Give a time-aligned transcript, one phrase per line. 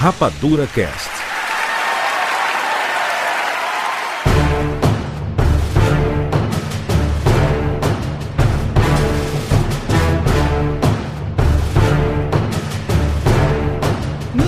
[0.00, 1.10] Rapadura Cast.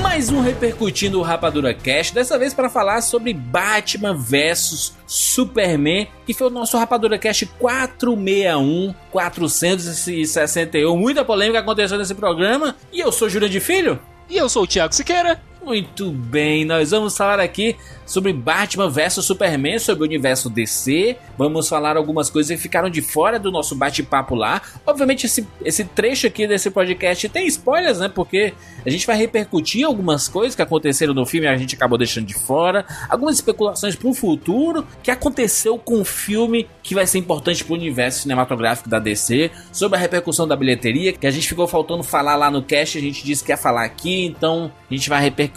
[0.01, 6.33] Mais um repercutindo o Rapadura Cast, dessa vez para falar sobre Batman vs Superman, que
[6.33, 10.97] foi o nosso Rapadura Cast 461, 461.
[10.97, 12.77] Muita polêmica aconteceu nesse programa.
[12.93, 13.99] E eu sou Júlia de Filho.
[14.31, 15.43] E eu sou o Thiago Siqueira.
[15.63, 21.17] Muito bem, nós vamos falar aqui sobre Batman vs Superman, sobre o universo DC.
[21.37, 24.61] Vamos falar algumas coisas que ficaram de fora do nosso bate-papo lá.
[24.87, 28.09] Obviamente, esse, esse trecho aqui desse podcast tem spoilers, né?
[28.09, 28.53] Porque
[28.85, 32.27] a gente vai repercutir algumas coisas que aconteceram no filme e a gente acabou deixando
[32.27, 32.85] de fora.
[33.09, 37.75] Algumas especulações para o futuro que aconteceu com o filme que vai ser importante para
[37.75, 39.51] o universo cinematográfico da DC.
[39.71, 43.01] Sobre a repercussão da bilheteria, que a gente ficou faltando falar lá no cast, a
[43.01, 45.50] gente disse que ia falar aqui, então a gente vai repercutir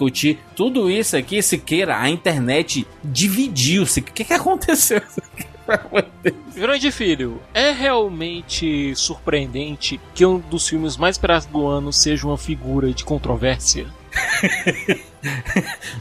[0.56, 1.42] tudo isso aqui.
[1.42, 4.02] Se queira, a internet dividiu-se.
[4.04, 5.02] O que, que aconteceu?
[6.56, 12.38] Grande filho, é realmente surpreendente que um dos filmes mais esperados do ano seja uma
[12.38, 13.88] figura de controvérsia?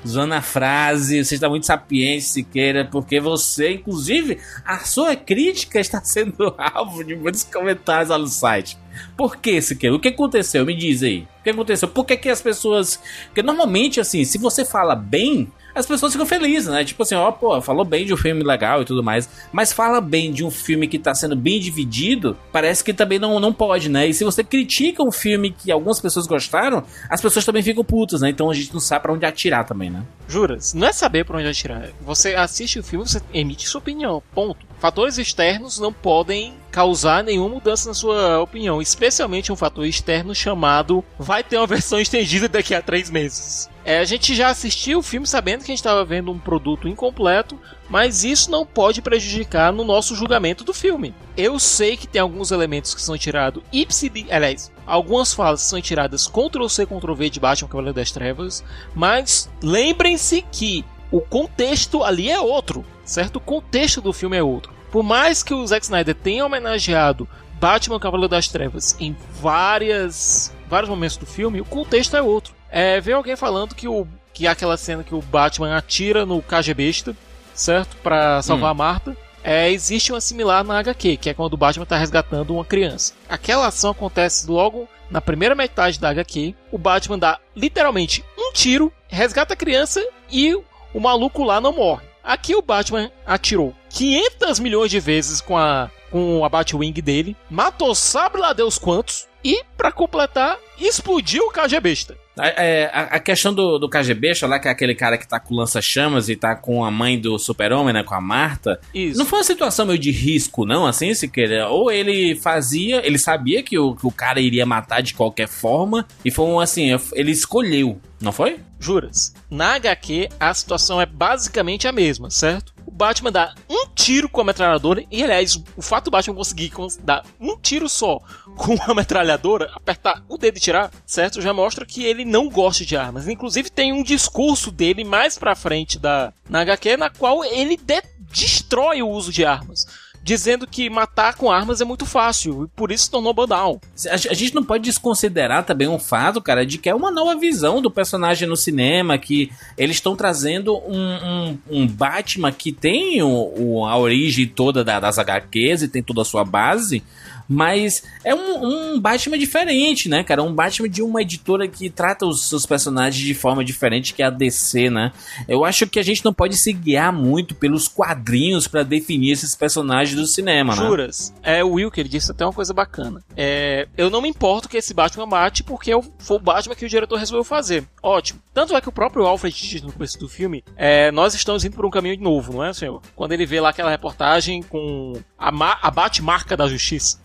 [0.07, 6.55] Zona frase, você está muito sapiente, Siqueira, porque você, inclusive, a sua crítica está sendo
[6.59, 8.77] alvo de muitos comentários lá no site.
[9.17, 9.95] Por que, Siqueira?
[9.95, 10.65] O que aconteceu?
[10.65, 11.27] Me diz aí.
[11.41, 11.89] O que aconteceu?
[11.89, 13.01] Por que, que as pessoas.
[13.27, 16.85] Porque normalmente, assim, se você fala bem, as pessoas ficam felizes, né?
[16.85, 19.29] Tipo assim, ó, pô, falou bem de um filme legal e tudo mais.
[19.51, 23.41] Mas fala bem de um filme que tá sendo bem dividido, parece que também não,
[23.41, 24.07] não pode, né?
[24.07, 28.21] E se você critica um filme que algumas pessoas gostaram, as pessoas também ficam putas,
[28.21, 28.31] né?
[28.31, 30.05] Então a gente não sabe para onde atirar também, né?
[30.29, 31.89] Juras, não é saber para onde atirar.
[32.03, 34.23] Você assiste o filme, você emite sua opinião.
[34.35, 34.67] Ponto.
[34.79, 41.05] Fatores externos não podem causar nenhuma mudança na sua opinião, especialmente um fator externo chamado
[41.19, 43.71] vai ter uma versão estendida daqui a três meses.
[43.85, 46.89] É, a gente já assistiu o filme sabendo que a gente estava vendo um produto
[46.89, 47.59] incompleto,
[47.91, 51.15] mas isso não pode prejudicar no nosso julgamento do filme.
[51.37, 56.27] Eu sei que tem alguns elementos que são tirados ipsidi, aliás, algumas falas são tiradas
[56.27, 58.65] Ctrl C Ctrl V de Batman Cavaleiro das Trevas,
[58.95, 63.37] mas lembrem-se que o contexto ali é outro, certo?
[63.37, 64.72] O contexto do filme é outro.
[64.93, 70.91] Por mais que o Zack Snyder tenha homenageado Batman Cavaleiro das Trevas em várias, vários
[70.91, 72.55] momentos do filme, o contexto é outro.
[72.71, 77.17] É, vem alguém falando que, o, que aquela cena que o Batman atira no KGBista,
[77.55, 77.97] certo?
[78.03, 78.73] Para salvar hum.
[78.73, 79.17] a Marta.
[79.43, 83.15] É, existe uma similar na HQ, que é quando o Batman está resgatando uma criança.
[83.27, 86.55] Aquela ação acontece logo na primeira metade da HQ.
[86.71, 92.05] O Batman dá literalmente um tiro, resgata a criança e o maluco lá não morre.
[92.23, 97.95] Aqui o Batman atirou 500 milhões de vezes com a com a Batwing dele, matou
[97.95, 102.17] sabe lá Deus quantos e para completar explodiu o KGBista.
[102.39, 105.55] É, a, a, questão do, do KGB, lá que é aquele cara que tá com
[105.55, 108.81] lança-chamas e tá com a mãe do super-homem, né, com a Marta.
[108.95, 109.19] Isso.
[109.19, 111.65] Não foi uma situação meio de risco, não, assim, se querer.
[111.67, 116.07] Ou ele fazia, ele sabia que o, que o cara iria matar de qualquer forma,
[116.25, 118.61] e foi um, assim, ele escolheu, não foi?
[118.81, 119.35] Juras.
[119.51, 122.73] Na HQ, a situação é basicamente a mesma, certo?
[123.03, 127.25] Batman dá um tiro com a metralhadora, e aliás, o fato do Batman conseguir dar
[127.41, 128.21] um tiro só
[128.57, 131.43] com a metralhadora, apertar o dedo e tirar, certo?
[131.43, 133.27] Já mostra que ele não gosta de armas.
[133.27, 138.03] Inclusive, tem um discurso dele mais pra frente da, na HQ, na qual ele de,
[138.21, 139.85] destrói o uso de armas
[140.23, 143.81] dizendo que matar com armas é muito fácil e por isso se tornou banal.
[144.09, 147.83] A, gente não pode desconsiderar também um fato, cara, de que é uma nova visão
[147.83, 153.53] do personagem no cinema, que eles estão trazendo um, um, um, Batman que tem o,
[153.57, 157.03] o, a origem toda da, das HQs e tem toda a sua base,
[157.49, 160.43] mas é um, um, Batman diferente, né, cara?
[160.43, 164.31] Um Batman de uma editora que trata os seus personagens de forma diferente que a
[164.31, 165.13] DC, né?
[165.49, 169.55] Eu acho que a gente não pode se guiar muito pelos quadrinhos para definir esses
[169.55, 170.83] personagens do cinema, né?
[170.83, 171.35] Juras.
[171.43, 173.23] É, o Wilker disse até uma coisa bacana.
[173.37, 176.89] É, eu não me importo que esse Batman mate porque foi o Batman que o
[176.89, 177.85] diretor resolveu fazer.
[178.03, 178.41] Ótimo.
[178.55, 181.75] Tanto é que o próprio Alfred diz no começo do filme, é, nós estamos indo
[181.75, 183.01] por um caminho novo, não é, senhor?
[183.17, 187.21] Quando ele vê lá aquela reportagem com a, a bate-marca da justiça.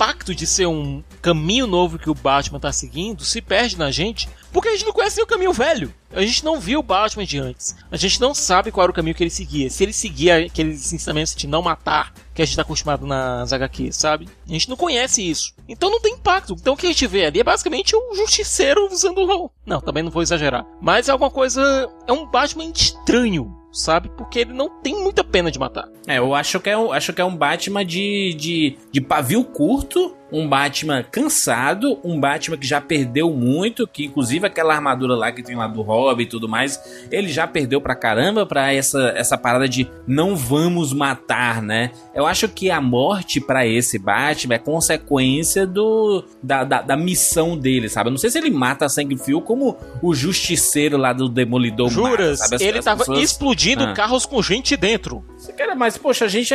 [0.00, 4.30] Impacto de ser um caminho novo que o Batman tá seguindo se perde na gente
[4.50, 5.92] porque a gente não conhece o caminho velho.
[6.10, 7.76] A gente não viu o Batman de antes.
[7.90, 9.68] A gente não sabe qual era o caminho que ele seguia.
[9.68, 13.94] Se ele seguia aqueles ensinamentos de não matar, que a gente tá acostumado nas HQs,
[13.94, 14.26] sabe?
[14.48, 15.52] A gente não conhece isso.
[15.68, 16.56] Então não tem impacto.
[16.58, 19.50] Então o que a gente vê ali é basicamente um justiceiro usando o.
[19.66, 20.64] Não, também não vou exagerar.
[20.80, 21.90] Mas é alguma coisa.
[22.06, 24.10] É um Batman estranho sabe?
[24.16, 25.88] Porque ele não tem muita pena de matar.
[26.06, 29.44] É, eu acho que é um, acho que é um Batman de, de, de pavio
[29.44, 35.32] curto um Batman cansado, um Batman que já perdeu muito, que inclusive aquela armadura lá
[35.32, 36.80] que tem lá do Robin e tudo mais,
[37.10, 41.90] ele já perdeu pra caramba pra essa, essa parada de não vamos matar, né?
[42.14, 47.56] Eu acho que a morte para esse Batman é consequência do da, da, da, missão
[47.56, 48.08] dele, sabe?
[48.08, 51.88] Eu não sei se ele mata a sangue fio como o justiceiro lá do Demolidor
[51.88, 52.54] Juras, mata, sabe?
[52.56, 53.22] As, ele as tava pessoas...
[53.22, 53.92] explodindo ah.
[53.92, 55.24] carros com gente dentro.
[55.38, 56.52] Siqueira, mas poxa, a gente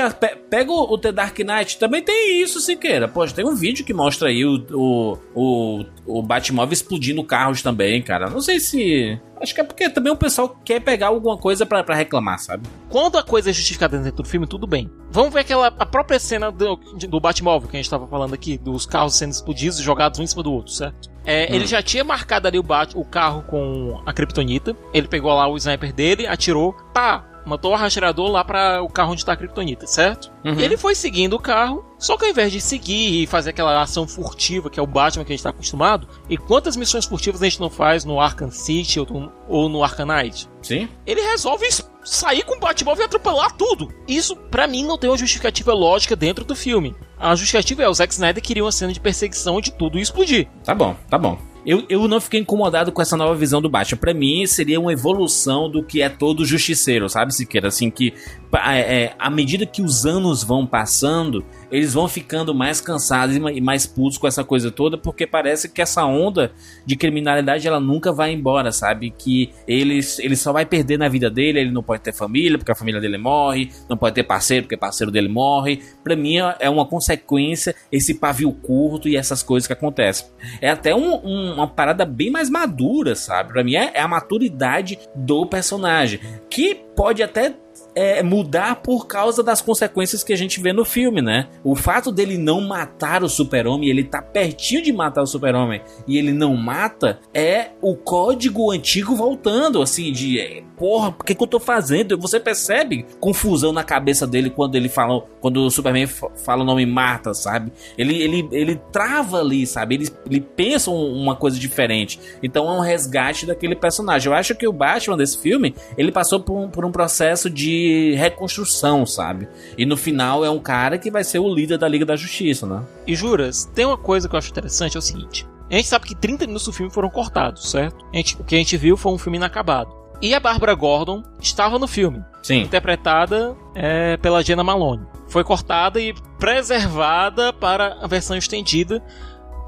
[0.50, 3.08] pega o, o The Dark Knight, também tem isso, Siqueira.
[3.08, 8.00] Poxa, tem um vídeo que mostra aí o, o, o, o Batmóvel explodindo carros também,
[8.02, 8.30] cara.
[8.30, 9.20] Não sei se.
[9.42, 12.68] Acho que é porque também o pessoal quer pegar alguma coisa para reclamar, sabe?
[12.90, 14.90] Quando a coisa é justificada dentro do filme, tudo bem.
[15.12, 18.58] Vamos ver aquela a própria cena do, do Batmóvel que a gente tava falando aqui,
[18.58, 21.10] dos carros sendo explodidos e jogados um em cima do outro, certo?
[21.26, 21.56] É, hum.
[21.56, 24.76] Ele já tinha marcado ali o, Bat, o carro com a Kryptonita.
[24.94, 29.12] Ele pegou lá o sniper dele, atirou, pá, mandou o rastreador lá para o carro
[29.12, 30.32] onde está a Kryptonita, certo?
[30.44, 30.60] Uhum.
[30.60, 34.08] Ele foi seguindo o carro, só que ao invés de seguir e fazer aquela ação
[34.08, 37.46] furtiva que é o Batman que a gente está acostumado, e quantas missões furtivas a
[37.46, 40.50] gente não faz no Arkham City ou, ou no Arkham Knight?
[40.62, 40.90] Sim.
[41.06, 41.68] Ele resolve
[42.04, 43.94] sair com o Batmóvel e atropelar tudo.
[44.08, 46.96] Isso, para mim, não tem uma justificativa lógica dentro do filme.
[47.20, 50.48] A justificativa é o Zack Snyder queria uma cena de perseguição de tudo explodir.
[50.64, 51.38] Tá bom, tá bom.
[51.66, 53.98] Eu, eu não fiquei incomodado com essa nova visão do Batman.
[53.98, 57.70] Para mim, seria uma evolução do que é todo justiceiro, sabe, Siqueira?
[57.70, 58.14] Assim, que
[58.54, 63.62] é, é, à medida que os anos vão passando, eles vão ficando mais cansados e
[63.62, 66.52] mais putos com essa coisa toda, porque parece que essa onda
[66.86, 69.12] de criminalidade ela nunca vai embora, sabe?
[69.12, 72.72] Que ele, ele só vai perder na vida dele, ele não pode ter família, porque
[72.72, 75.82] a família dele morre, não pode ter parceiro, porque parceiro dele morre.
[76.04, 80.28] Pra mim é uma consequência esse pavio curto e essas coisas que acontecem.
[80.62, 83.54] É até um, um, uma parada bem mais madura, sabe?
[83.54, 86.20] Pra mim é, é a maturidade do personagem,
[86.50, 87.54] que pode até
[87.96, 91.48] é, mudar por causa das consequências que a gente vê no filme, né?
[91.64, 96.18] O fato dele não matar o super-homem, ele tá pertinho de matar o super-homem e
[96.18, 101.48] ele não mata, é o código antigo voltando, assim, de porra, o que, que eu
[101.48, 102.18] tô fazendo?
[102.18, 106.86] Você percebe confusão na cabeça dele quando ele fala, quando o Superman fala o nome
[106.86, 107.72] Marta, sabe?
[107.98, 109.96] Ele, ele, ele trava ali, sabe?
[109.96, 112.20] Ele, ele pensa uma coisa diferente.
[112.42, 114.32] Então é um resgate daquele personagem.
[114.32, 118.14] Eu acho que o Batman desse filme, ele passou por um, por um processo de
[118.18, 119.48] reconstrução, sabe?
[119.78, 122.66] E no final é um cara que vai ser o líder da Liga da Justiça,
[122.66, 122.84] né?
[123.08, 125.48] E juras, tem uma coisa que eu acho interessante, é o seguinte.
[125.70, 128.06] A gente sabe que 30 minutos do filme foram cortados, certo?
[128.14, 130.05] Gente, o que a gente viu foi um filme inacabado.
[130.22, 132.24] E a Bárbara Gordon estava no filme.
[132.42, 132.62] Sim.
[132.62, 135.06] Interpretada é, pela Jenna Malone.
[135.28, 139.04] Foi cortada e preservada para a versão estendida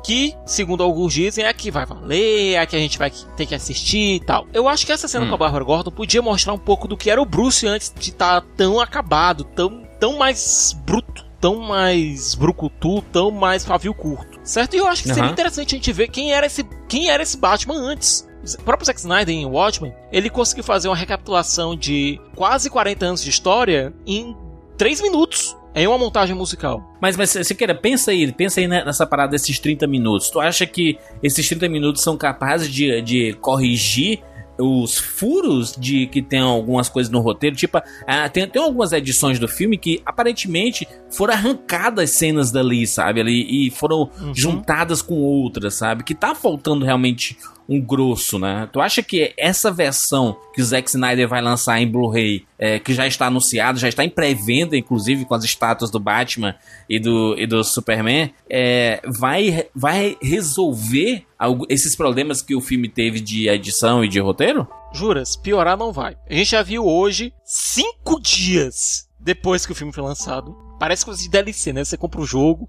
[0.03, 3.11] que, segundo alguns dizem, é a que vai valer, é a que a gente vai
[3.35, 4.47] ter que assistir e tal.
[4.53, 5.29] Eu acho que essa cena hum.
[5.29, 8.11] com a Barbara Gordon podia mostrar um pouco do que era o Bruce antes de
[8.11, 14.39] estar tá tão acabado, tão, tão mais bruto, tão mais brucutu, tão mais pavio curto.
[14.43, 14.75] Certo?
[14.75, 15.31] E eu acho que seria uhum.
[15.31, 18.26] interessante a gente ver quem era esse, quem era esse Batman antes.
[18.55, 23.23] O próprio Zack Snyder em Watchmen, ele conseguiu fazer uma recapitulação de quase 40 anos
[23.23, 24.35] de história em
[24.77, 26.81] 3 minutos é uma montagem musical.
[26.99, 30.29] Mas, mas você queira, pensa aí, pensa aí nessa parada desses 30 minutos.
[30.29, 34.23] Tu acha que esses 30 minutos são capazes de, de corrigir
[34.59, 39.37] os furos de que tem algumas coisas no roteiro, tipo, ah, tem, tem algumas edições
[39.37, 43.21] do filme que aparentemente foram arrancadas cenas dali, sabe?
[43.21, 44.33] Ali, e foram uhum.
[44.33, 46.03] juntadas com outras, sabe?
[46.03, 47.37] Que tá faltando realmente
[47.67, 48.69] um grosso, né?
[48.71, 53.05] Tu acha que essa versão que Zack Snyder vai lançar em Blu-ray, é, que já
[53.05, 56.55] está anunciado, já está em pré-venda, inclusive com as estátuas do Batman
[56.89, 61.25] e do, e do Superman, é, vai, vai resolver
[61.69, 64.67] esses problemas que o filme teve de edição e de roteiro?
[64.93, 66.17] Juras, piorar não vai.
[66.29, 70.55] A gente já viu hoje, cinco dias depois que o filme foi lançado.
[70.79, 71.83] Parece coisa de DLC, né?
[71.83, 72.67] Você compra o jogo,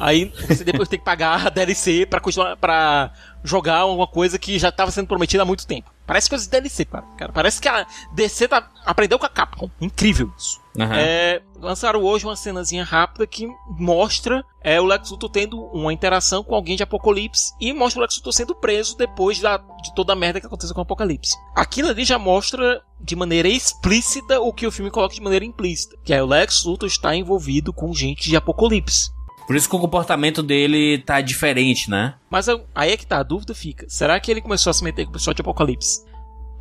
[0.00, 3.12] Aí você depois tem que pagar a DLC pra, continuar, pra
[3.44, 5.92] jogar alguma coisa que já estava sendo prometida há muito tempo.
[6.06, 7.04] Parece coisa de DLC, cara.
[7.18, 7.32] cara.
[7.32, 9.70] Parece que a DC tá, aprendeu com a Capcom.
[9.78, 10.58] Incrível isso.
[10.76, 10.92] Uhum.
[10.92, 13.46] É, lançaram hoje uma cenazinha rápida que
[13.78, 18.02] mostra é, o Lex Luthor tendo uma interação com alguém de Apocalipse e mostra o
[18.02, 21.36] Lex Luthor sendo preso depois da, de toda a merda que aconteceu com o Apocalipse.
[21.54, 25.96] Aquilo ali já mostra de maneira explícita o que o filme coloca de maneira implícita,
[26.04, 29.10] que é o Lex Luthor está envolvido com gente de Apocalipse.
[29.50, 32.14] Por isso que o comportamento dele tá diferente, né?
[32.30, 33.84] Mas aí é que tá, a dúvida fica.
[33.88, 36.04] Será que ele começou a se meter com o pessoal de Apocalipse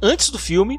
[0.02, 0.76] antes do filme?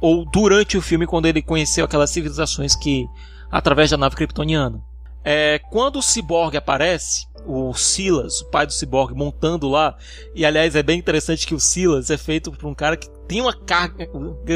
[0.00, 3.06] Ou durante o filme, quando ele conheceu aquelas civilizações que.
[3.50, 4.82] através da nave kryptoniana?
[5.22, 9.94] É, quando o Cyborg aparece, o Silas, o pai do Cyborg, montando lá,
[10.34, 13.42] e aliás é bem interessante que o Silas é feito por um cara que tem
[13.42, 14.08] uma carga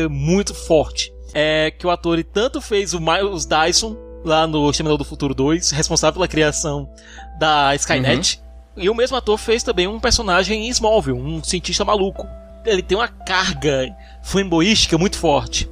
[0.08, 1.12] muito forte.
[1.34, 5.70] É que o ator tanto fez o Miles Dyson lá no Exterminador do Futuro 2,
[5.70, 6.88] responsável pela criação
[7.38, 8.40] da Skynet.
[8.76, 8.82] Uhum.
[8.82, 12.26] E o mesmo ator fez também um personagem em Smallville, um cientista maluco.
[12.64, 15.70] Ele tem uma carga flamboística muito forte.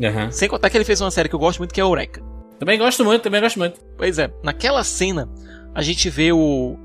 [0.00, 0.30] Uhum.
[0.32, 2.22] Sem contar que ele fez uma série que eu gosto muito, que é Eureka.
[2.58, 3.78] Também gosto muito, também gosto muito.
[3.96, 5.28] Pois é, naquela cena
[5.74, 6.76] a gente vê o,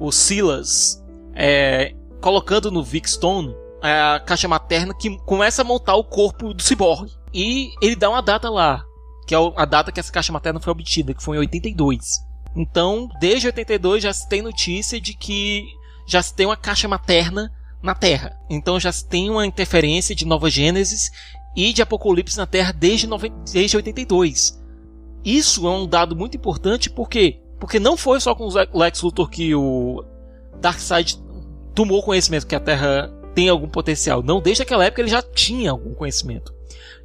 [0.00, 1.02] o Silas
[1.34, 6.62] é, colocando no Vic Stone a caixa materna que começa a montar o corpo do
[6.62, 7.10] cyborg.
[7.32, 8.84] E ele dá uma data lá,
[9.26, 12.24] que é a data que essa caixa materna foi obtida, que foi em 82.
[12.54, 15.64] Então, desde 82 já se tem notícia de que
[16.06, 17.52] já se tem uma caixa materna
[17.82, 18.38] na Terra.
[18.48, 21.10] Então já se tem uma interferência de Nova Gênesis
[21.56, 23.08] e de Apocalipse na Terra desde,
[23.52, 24.60] desde 82.
[25.24, 29.28] Isso é um dado muito importante porque porque não foi só com o Lex Luthor
[29.30, 30.04] que o
[30.60, 31.16] Darkseid
[31.74, 34.20] tomou conhecimento que a Terra tem algum potencial.
[34.20, 36.52] Não, desde aquela época ele já tinha algum conhecimento.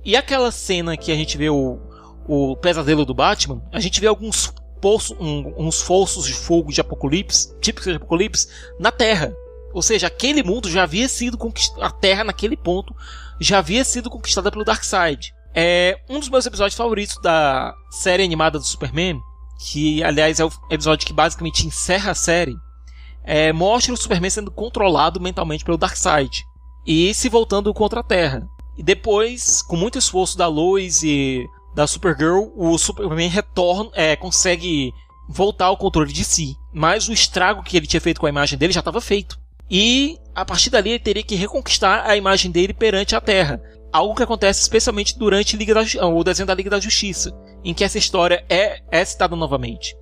[0.04, 1.80] E aquela cena que a gente vê o,
[2.28, 6.82] o pesadelo do Batman, a gente vê alguns poços, um, uns fossos de fogo de
[6.82, 8.48] Apocalipse, típicos de Apocalipse,
[8.80, 9.34] na Terra.
[9.74, 12.96] Ou seja, aquele mundo já havia sido conquistado, a Terra naquele ponto
[13.40, 15.34] já havia sido conquistada pelo Darkseid.
[15.54, 19.20] É um dos meus episódios favoritos da série animada do Superman,
[19.60, 22.56] que aliás é o episódio que basicamente encerra a série,
[23.24, 26.46] é, mostra o Superman sendo controlado mentalmente pelo Darkseid
[26.86, 28.48] e se voltando contra a Terra.
[28.78, 31.46] E depois, com muito esforço da Lois e
[31.78, 34.92] da Supergirl, o Superman retorna, é, consegue
[35.30, 36.58] voltar ao controle de si.
[36.74, 39.40] Mas o estrago que ele tinha feito com a imagem dele já estava feito.
[39.70, 43.62] E a partir dali ele teria que reconquistar a imagem dele perante a Terra.
[43.94, 47.32] Algo que acontece especialmente durante Liga da, o desenho da Liga da Justiça,
[47.64, 49.96] em que essa história é, é citada novamente.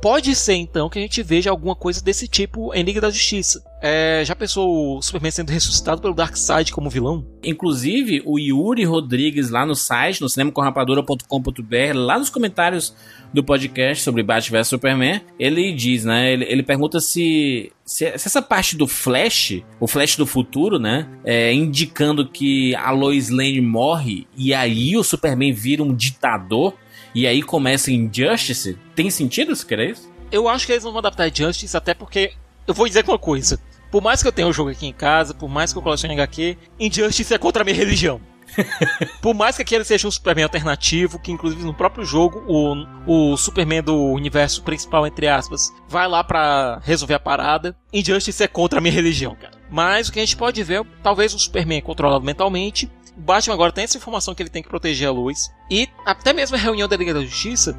[0.00, 3.64] Pode ser então que a gente veja alguma coisa desse tipo em Liga da Justiça.
[3.82, 7.26] É, já pensou o Superman sendo ressuscitado pelo Darkseid como vilão?
[7.42, 12.94] Inclusive, o Yuri Rodrigues lá no site, no cinemacorrapadora.com.br, lá nos comentários
[13.32, 16.32] do podcast sobre Batman vs Superman, ele diz, né?
[16.32, 21.08] Ele, ele pergunta se, se, se, essa parte do Flash, o Flash do futuro, né?
[21.24, 26.74] É, indicando que a Lois Lane morre e aí o Superman vira um ditador
[27.14, 30.10] e aí começa Injustice, tem sentido se quer isso?
[30.30, 32.32] Eu acho que eles não vão adaptar Injustice, até porque.
[32.66, 33.58] Eu vou dizer uma coisa.
[33.90, 35.82] Por mais que eu tenha o um jogo aqui em casa, por mais que eu
[35.82, 38.20] colecione HQ, Injustice é contra a minha religião.
[39.20, 43.36] Por mais que aquele seja um Superman alternativo, que inclusive no próprio jogo, o, o
[43.36, 48.78] Superman do universo principal, entre aspas, vai lá para resolver a parada, Injustice é contra
[48.78, 49.58] a minha religião, cara.
[49.70, 53.72] Mas o que a gente pode ver, talvez um Superman controlado mentalmente, o Batman agora
[53.72, 55.50] tem essa informação que ele tem que proteger a luz.
[55.68, 57.76] E até mesmo a reunião da Liga da Justiça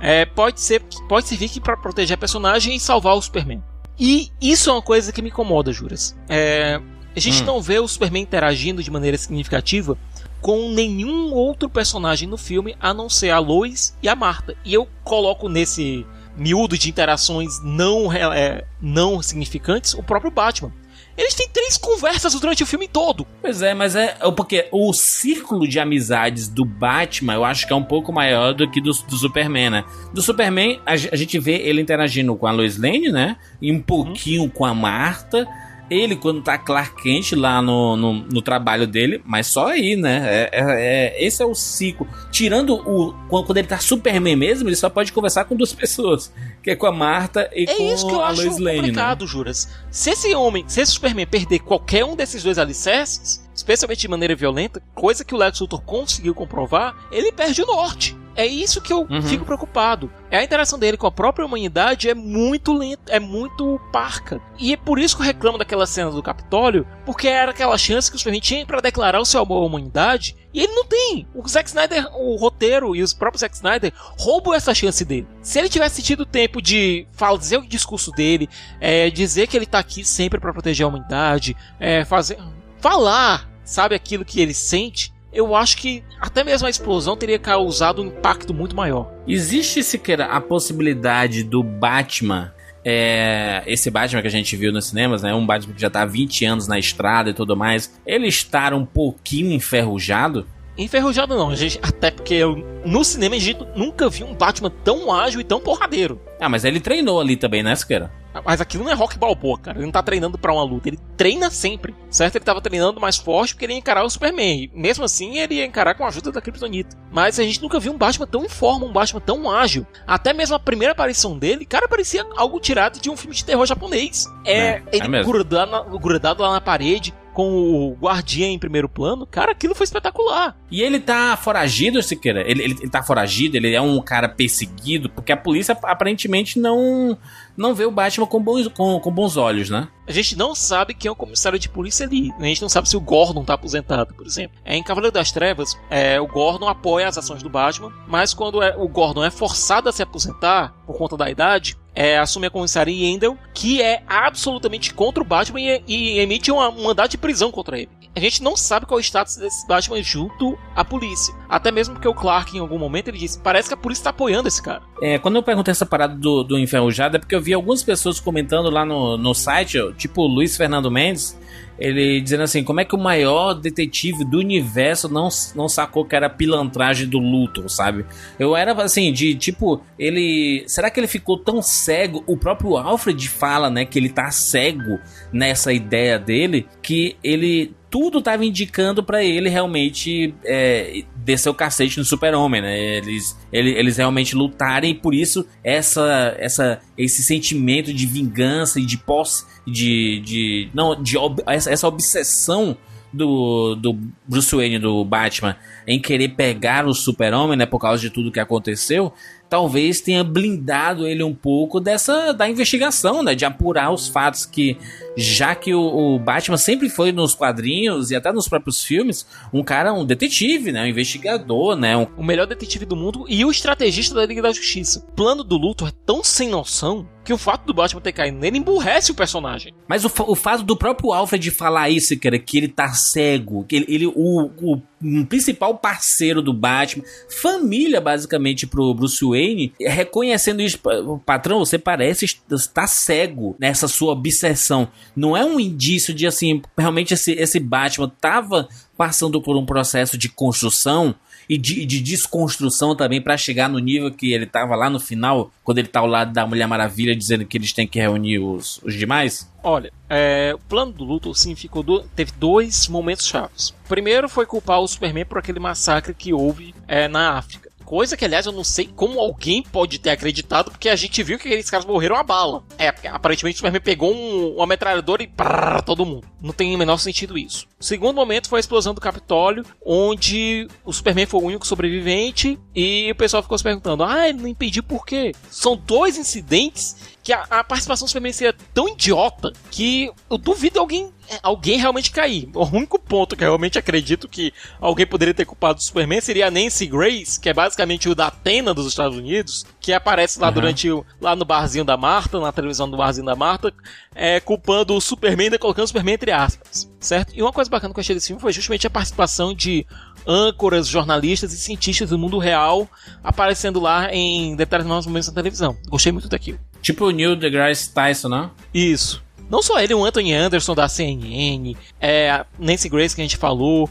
[0.00, 3.62] é, pode, ser, pode servir para proteger a personagem e salvar o Superman.
[3.98, 6.16] E isso é uma coisa que me incomoda, Juras.
[6.28, 6.80] É,
[7.14, 7.46] a gente hum.
[7.46, 9.96] não vê o Superman interagindo de maneira significativa
[10.40, 14.56] com nenhum outro personagem no filme a não ser a Lois e a Marta.
[14.64, 16.04] E eu coloco nesse
[16.36, 20.72] miúdo de interações não, é, não significantes o próprio Batman.
[21.16, 23.26] Eles têm três conversas durante o filme todo.
[23.40, 27.72] Pois é, mas é, é porque o círculo de amizades do Batman eu acho que
[27.72, 29.84] é um pouco maior do que do, do Superman, né?
[30.12, 33.36] Do Superman, a, a, gente vê ele interagindo com a Lois Lane, né?
[33.60, 34.48] E um pouquinho uhum.
[34.48, 35.46] com a Marta
[35.92, 40.22] ele quando tá Clark Kent lá no, no, no, trabalho dele, mas só aí, né?
[40.26, 42.06] É, é, é, esse é o ciclo.
[42.30, 43.12] Tirando o.
[43.28, 46.32] Quando ele tá Superman mesmo, ele só pode conversar com duas pessoas.
[46.62, 48.64] Que é com a Marta e é com isso que eu a acho Lois Lane.
[48.64, 48.82] Né?
[48.82, 49.26] complicado, né?
[49.26, 49.68] Juras.
[49.90, 54.34] Se esse homem, se esse Superman perder qualquer um desses dois alicerces, especialmente de maneira
[54.34, 58.16] violenta, coisa que o Lex Luthor conseguiu comprovar, ele perde o norte.
[58.34, 59.22] É isso que eu uhum.
[59.22, 60.10] fico preocupado.
[60.30, 64.40] É a interação dele com a própria humanidade é muito lenta, é muito parca.
[64.58, 68.10] E é por isso que eu reclamo daquela cena do Capitólio, porque era aquela chance
[68.10, 71.26] que o Superman tinha para declarar o seu amor à humanidade, e ele não tem.
[71.34, 75.26] O Zack Snyder, o roteiro e os próprios Zack Snyder roubam essa chance dele.
[75.42, 78.48] Se ele tivesse tido tempo de fazer o discurso dele,
[78.80, 82.38] é, dizer que ele tá aqui sempre para proteger a humanidade, é, fazer
[82.82, 88.02] falar, sabe, aquilo que ele sente, eu acho que até mesmo a explosão teria causado
[88.02, 89.12] um impacto muito maior.
[89.26, 92.52] Existe sequer a possibilidade do Batman
[92.84, 95.32] é, esse Batman que a gente viu nos cinemas, né?
[95.34, 98.74] Um Batman que já tá há 20 anos na estrada e tudo mais, ele estar
[98.74, 100.46] um pouquinho enferrujado?
[100.76, 105.12] Enferrujado não, gente, até porque eu, no cinema a gente nunca viu um Batman tão
[105.12, 106.20] ágil e tão porradeiro.
[106.40, 108.10] Ah, mas ele treinou ali também, né, Siqueira?
[108.44, 109.78] Mas aquilo não é rock balboa, cara.
[109.78, 110.88] Ele não tá treinando para uma luta.
[110.88, 112.36] Ele treina sempre, certo?
[112.36, 114.64] Ele tava treinando mais forte porque ele ia encarar o Superman.
[114.64, 116.96] E mesmo assim, ele ia encarar com a ajuda da Kryptonita.
[117.10, 119.86] Mas a gente nunca viu um Batman tão em forma, um Batman tão ágil.
[120.06, 123.66] Até mesmo a primeira aparição dele, cara, parecia algo tirado de um filme de terror
[123.66, 124.26] japonês.
[124.44, 129.26] É, é ele é grudado, grudado lá na parede, com o guardiã em primeiro plano,
[129.26, 130.56] cara, aquilo foi espetacular.
[130.70, 132.42] E ele tá foragido, Siqueira?
[132.42, 133.56] Ele, ele, ele tá foragido?
[133.56, 135.08] Ele é um cara perseguido?
[135.08, 137.16] Porque a polícia aparentemente não
[137.56, 139.88] não vê o Batman com bons, com, com bons olhos, né?
[140.06, 142.32] A gente não sabe quem é o comissário de polícia ali.
[142.38, 144.58] A gente não sabe se o Gordon tá aposentado, por exemplo.
[144.64, 148.62] É, em Cavaleiro das Trevas, é, o Gordon apoia as ações do Batman, mas quando
[148.62, 152.50] é, o Gordon é forçado a se aposentar por conta da idade, é, assume a
[152.50, 157.18] comissária Yendel, que é absolutamente contra o Batman e, e emite uma, um mandado de
[157.18, 157.90] prisão contra ele.
[158.14, 161.34] A gente não sabe qual é o status desse Batman junto à polícia.
[161.48, 164.10] Até mesmo porque o Clark, em algum momento, ele disse: parece que a polícia está
[164.10, 164.82] apoiando esse cara.
[165.00, 168.20] É, quando eu perguntei essa parada do, do Enferrujado, é porque eu vi algumas pessoas
[168.20, 171.38] comentando lá no, no site, tipo o Luiz Fernando Mendes,
[171.78, 176.14] ele dizendo assim, como é que o maior detetive do universo não, não sacou que
[176.14, 178.04] era pilantragem do Luthor, sabe?
[178.38, 180.64] Eu era assim, de tipo, ele.
[180.66, 182.22] Será que ele ficou tão cego?
[182.26, 185.00] O próprio Alfred fala, né, que ele tá cego
[185.32, 191.98] nessa ideia dele, que ele tudo estava indicando para ele realmente é, descer o cacete
[191.98, 192.96] no super-homem, né?
[192.96, 198.96] Eles, eles, eles realmente lutarem por isso essa, essa, esse sentimento de vingança e de
[198.96, 202.78] posse, de, de, não, de essa obsessão
[203.12, 205.54] do, do Bruce Wayne, do Batman,
[205.86, 209.12] em querer pegar o super-homem, né, por causa de tudo que aconteceu,
[209.52, 214.78] talvez tenha blindado ele um pouco dessa da investigação, né, de apurar os fatos que
[215.14, 219.62] já que o, o, Batman sempre foi nos quadrinhos e até nos próprios filmes um
[219.62, 222.06] cara, um detetive, né, um investigador, né, um...
[222.16, 225.00] o melhor detetive do mundo e o estrategista da Liga da Justiça.
[225.00, 228.38] O plano do Luthor é tão sem noção que o fato do Batman ter caído
[228.38, 229.72] nele emburrece o personagem.
[229.86, 233.76] Mas o, o fato do próprio Alfred falar isso, cara, que ele tá cego, que
[233.76, 240.62] ele, ele o, o um principal parceiro do Batman, família basicamente pro Bruce Wayne, reconhecendo
[240.62, 240.78] isso,
[241.24, 244.88] patrão, você parece estar cego nessa sua obsessão.
[245.14, 250.16] Não é um indício de assim, realmente esse, esse Batman tava passando por um processo
[250.16, 251.14] de construção
[251.52, 255.52] e de, de desconstrução também para chegar no nível que ele tava lá no final,
[255.62, 258.80] quando ele tá ao lado da Mulher Maravilha dizendo que eles têm que reunir os,
[258.82, 259.52] os demais?
[259.62, 263.74] Olha, é, o plano do Luthor sim ficou do, teve dois momentos chaves.
[263.86, 267.70] primeiro foi culpar o Superman por aquele massacre que houve é, na África.
[267.84, 271.38] Coisa que, aliás, eu não sei como alguém pode ter acreditado, porque a gente viu
[271.38, 272.64] que aqueles caras morreram a bala.
[272.78, 276.26] É, aparentemente o Superman pegou um, uma metralhadora e prrr, todo mundo.
[276.40, 277.66] Não tem o menor sentido isso.
[277.82, 282.56] O segundo momento foi a explosão do Capitólio, onde o Superman foi o único sobrevivente
[282.72, 285.34] e o pessoal ficou se perguntando: ah, ele não impediu por quê?
[285.50, 290.78] São dois incidentes que a, a participação do Superman seria tão idiota que eu duvido
[290.78, 292.48] alguém alguém realmente cair.
[292.54, 296.48] O único ponto que eu realmente acredito que alguém poderia ter culpado do Superman seria
[296.48, 300.48] a Nancy Grace, que é basicamente o da Atena dos Estados Unidos, que aparece lá
[300.48, 300.54] uhum.
[300.54, 303.72] durante o, lá no barzinho da Marta, na televisão do barzinho da Marta,
[304.14, 307.32] é, culpando o Superman e colocando o Superman entre aspas, certo?
[307.34, 309.86] E uma coisa bacana que eu achei desse filme foi justamente a participação de
[310.26, 312.88] âncoras, jornalistas e cientistas do mundo real
[313.24, 315.76] aparecendo lá em determinados momentos na televisão.
[315.88, 316.58] Gostei muito daquilo.
[316.80, 318.50] Tipo o Neil deGrasse Tyson, né?
[318.72, 319.22] Isso.
[319.50, 323.36] Não só ele, o Anthony Anderson da CNN, é, a Nancy Grace que a gente
[323.36, 323.88] falou.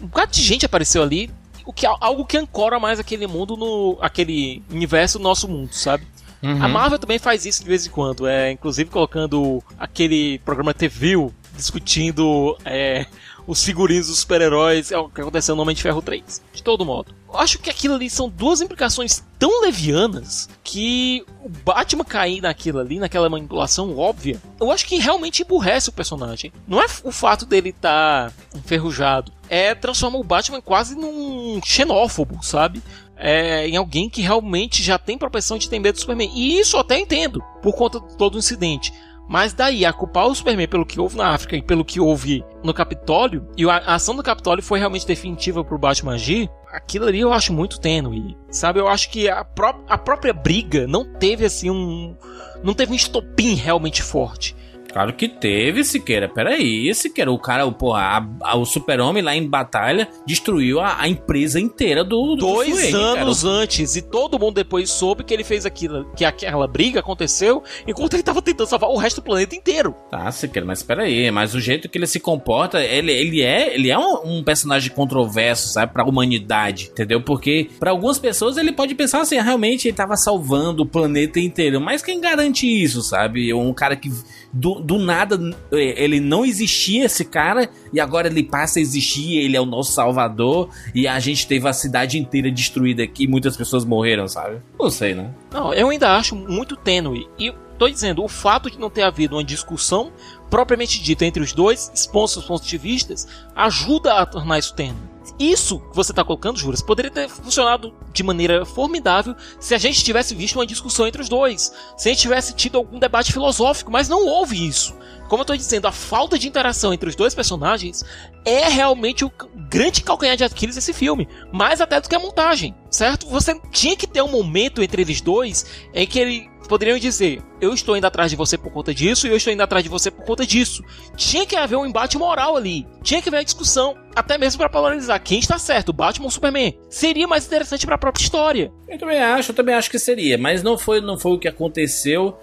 [0.00, 1.30] Um bocado de gente apareceu ali.
[1.66, 3.98] O que, algo que ancora mais aquele mundo no.
[4.00, 6.06] aquele universo no nosso mundo, sabe?
[6.42, 6.62] Uhum.
[6.62, 11.16] A Marvel também faz isso de vez em quando, é, inclusive colocando aquele programa TV
[11.60, 13.06] discutindo é,
[13.46, 16.42] os figurinos dos super-heróis, é o que aconteceu no Homem de Ferro 3.
[16.52, 17.14] De todo modo.
[17.28, 22.78] Eu acho que aquilo ali são duas implicações tão levianas que o Batman cair naquilo
[22.78, 26.52] ali, naquela manipulação óbvia, eu acho que realmente emburrece o personagem.
[26.66, 32.42] Não é o fato dele estar tá enferrujado, é transforma o Batman quase num xenófobo,
[32.42, 32.82] sabe?
[33.16, 36.30] É, em alguém que realmente já tem propensão de ter medo do Superman.
[36.34, 38.92] E isso eu até entendo, por conta de todo o incidente.
[39.30, 42.44] Mas daí a culpar o Superman pelo que houve na África e pelo que houve
[42.64, 47.20] no Capitólio, e a ação do Capitólio foi realmente definitiva pro Batman agir, aquilo ali
[47.20, 48.36] eu acho muito tênue.
[48.50, 52.16] Sabe, eu acho que a, pró a própria briga não teve assim um.
[52.64, 54.56] Não teve um estopim realmente forte.
[54.92, 56.28] Claro que teve, Siqueira.
[56.28, 57.30] Peraí, Siqueira.
[57.30, 62.02] O cara, porra, a, a, o super-homem lá em batalha destruiu a, a empresa inteira
[62.02, 63.54] do, do Dois Wayne, anos cara.
[63.54, 63.96] antes.
[63.96, 68.22] E todo mundo depois soube que ele fez aquilo, que aquela briga aconteceu enquanto ele
[68.22, 69.94] tava tentando salvar o resto do planeta inteiro.
[70.10, 71.30] Tá, Siqueira, mas peraí.
[71.30, 74.90] Mas o jeito que ele se comporta, ele, ele é, ele é um, um personagem
[74.90, 75.92] controverso, sabe?
[75.92, 77.22] Pra humanidade, entendeu?
[77.22, 81.38] Porque para algumas pessoas ele pode pensar assim, ah, realmente ele tava salvando o planeta
[81.38, 81.80] inteiro.
[81.80, 83.52] Mas quem garante isso, sabe?
[83.54, 84.10] Um cara que
[84.52, 85.38] do, do nada
[85.72, 89.66] é, ele não existia esse cara e agora ele passa a existir, ele é o
[89.66, 94.60] nosso salvador e a gente teve a cidade inteira destruída aqui, muitas pessoas morreram, sabe?
[94.78, 95.30] Não sei, né?
[95.52, 97.28] Não, eu ainda acho muito tênue.
[97.38, 100.12] E tô dizendo, o fato de não ter havido uma discussão
[100.50, 103.14] propriamente dita entre os dois, expondo seus pontos de vista,
[103.56, 105.09] ajuda a tornar isso tênue.
[105.40, 110.04] Isso que você está colocando, Juras, poderia ter funcionado de maneira formidável se a gente
[110.04, 113.90] tivesse visto uma discussão entre os dois, se a gente tivesse tido algum debate filosófico,
[113.90, 114.94] mas não houve isso.
[115.30, 118.04] Como eu estou dizendo, a falta de interação entre os dois personagens
[118.44, 122.74] é realmente o grande calcanhar de Aquiles desse filme, mais até do que a montagem,
[122.90, 123.26] certo?
[123.28, 127.74] Você tinha que ter um momento entre eles dois em que ele poderiam dizer: Eu
[127.74, 130.10] estou indo atrás de você por conta disso e eu estou indo atrás de você
[130.10, 130.84] por conta disso.
[131.16, 132.86] Tinha que haver um embate moral ali.
[133.02, 136.78] Tinha que haver discussão, até mesmo para polarizar quem está certo, Batman ou Superman.
[136.88, 138.72] Seria mais interessante para a própria história.
[138.88, 141.48] Eu também acho, eu também acho que seria, mas não foi, não foi o que
[141.48, 142.38] aconteceu.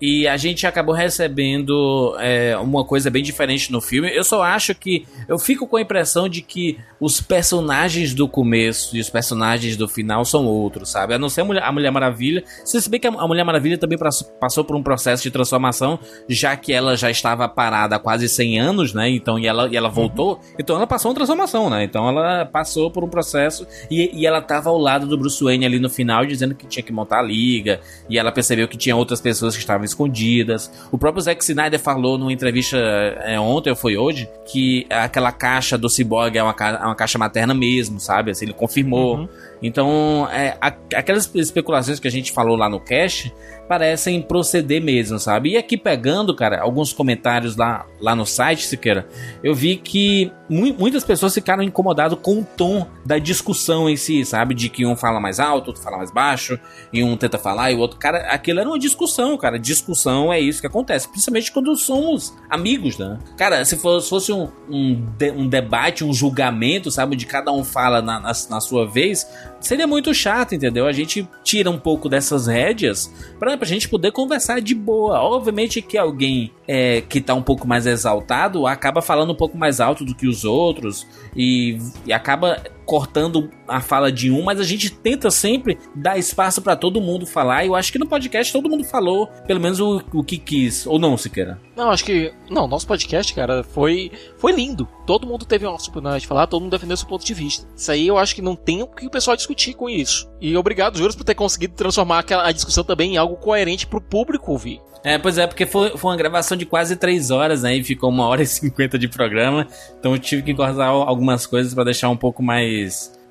[0.00, 4.14] E a gente acabou recebendo é, uma coisa bem diferente no filme.
[4.14, 5.06] Eu só acho que.
[5.26, 9.88] Eu fico com a impressão de que os personagens do começo e os personagens do
[9.88, 11.14] final são outros, sabe?
[11.14, 12.44] A não ser a Mulher, a Mulher Maravilha.
[12.64, 13.98] Se bem que a Mulher Maravilha também
[14.38, 18.60] passou por um processo de transformação, já que ela já estava parada há quase 100
[18.60, 19.08] anos, né?
[19.08, 20.34] Então, e ela, e ela voltou.
[20.34, 20.40] Uhum.
[20.58, 21.84] Então ela passou uma transformação, né?
[21.84, 25.64] Então ela passou por um processo e, e ela estava ao lado do Bruce Wayne
[25.64, 27.80] ali no final, dizendo que tinha que montar a liga.
[28.10, 30.70] E ela percebeu que tinha outras pessoas que estavam escondidas.
[30.90, 35.78] O próprio Zack Snyder falou numa entrevista é, ontem ou foi hoje que aquela caixa
[35.78, 38.30] do Cyborg é uma, é uma caixa materna mesmo, sabe?
[38.30, 39.16] Assim, ele confirmou.
[39.16, 39.28] Uhum.
[39.62, 40.56] Então, é,
[40.94, 43.32] aquelas especulações que a gente falou lá no cast
[43.68, 45.50] parecem proceder mesmo, sabe?
[45.50, 49.08] E aqui pegando, cara, alguns comentários lá, lá no site, Siqueira,
[49.42, 54.24] eu vi que mu muitas pessoas ficaram incomodadas com o tom da discussão em si,
[54.24, 54.54] sabe?
[54.54, 56.58] De que um fala mais alto, outro fala mais baixo,
[56.92, 57.98] e um tenta falar e o outro.
[57.98, 59.58] Cara, aquilo era uma discussão, cara.
[59.58, 63.18] Discussão é isso que acontece, principalmente quando somos amigos, né?
[63.36, 67.16] Cara, se fosse, fosse um, um, de, um debate, um julgamento, sabe?
[67.16, 69.26] De cada um fala na, na, na sua vez,
[69.66, 70.86] seria muito chato, entendeu?
[70.86, 75.20] A gente tira um pouco dessas rédeas pra, pra gente poder conversar de boa.
[75.20, 79.80] Obviamente que alguém é, que tá um pouco mais exaltado acaba falando um pouco mais
[79.80, 84.64] alto do que os outros e, e acaba cortando a fala de um, mas a
[84.64, 87.64] gente tenta sempre dar espaço para todo mundo falar.
[87.64, 90.86] E eu acho que no podcast todo mundo falou, pelo menos o, o que quis,
[90.86, 91.60] ou não, Siqueira?
[91.76, 92.32] Não, acho que.
[92.48, 94.88] Não, nosso podcast, cara, foi, foi lindo.
[95.04, 97.66] Todo mundo teve uma oportunidade de falar, todo mundo defendeu seu ponto de vista.
[97.76, 100.30] Isso aí eu acho que não tem o que o pessoal discutir com isso.
[100.40, 104.00] E obrigado, Juros, por ter conseguido transformar aquela, a discussão também em algo coerente pro
[104.00, 104.80] público ouvir.
[105.04, 107.76] É, pois é, porque foi, foi uma gravação de quase três horas, né?
[107.76, 109.68] E ficou uma hora e cinquenta de programa.
[110.00, 112.75] Então eu tive que cortar algumas coisas para deixar um pouco mais.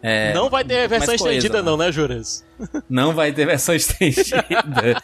[0.01, 2.45] É, não vai ter versão estendida, não, né, Juras?
[2.87, 5.01] Não vai ter versão estendida.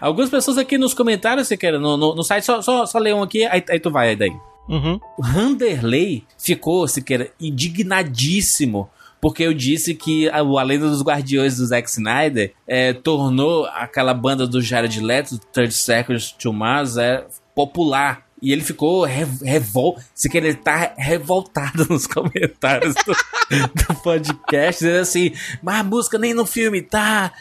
[0.00, 3.22] Algumas pessoas aqui nos comentários, se quer, no, no, no, site, só, só, só um
[3.22, 4.32] aqui, aí, aí tu vai aí daí.
[4.68, 5.00] Uhum.
[5.18, 5.22] O
[6.38, 8.88] ficou, se quer, indignadíssimo
[9.20, 14.14] porque eu disse que a, a Lenda dos Guardiões do Zack Snyder é, tornou aquela
[14.14, 18.25] banda do Jared Leto, Third Seconds to Mars, é, popular.
[18.40, 19.98] E ele ficou revol...
[20.14, 26.18] Se que ele tá revoltado nos comentários do, do podcast, dizendo assim, mas a música
[26.18, 27.32] nem no filme tá,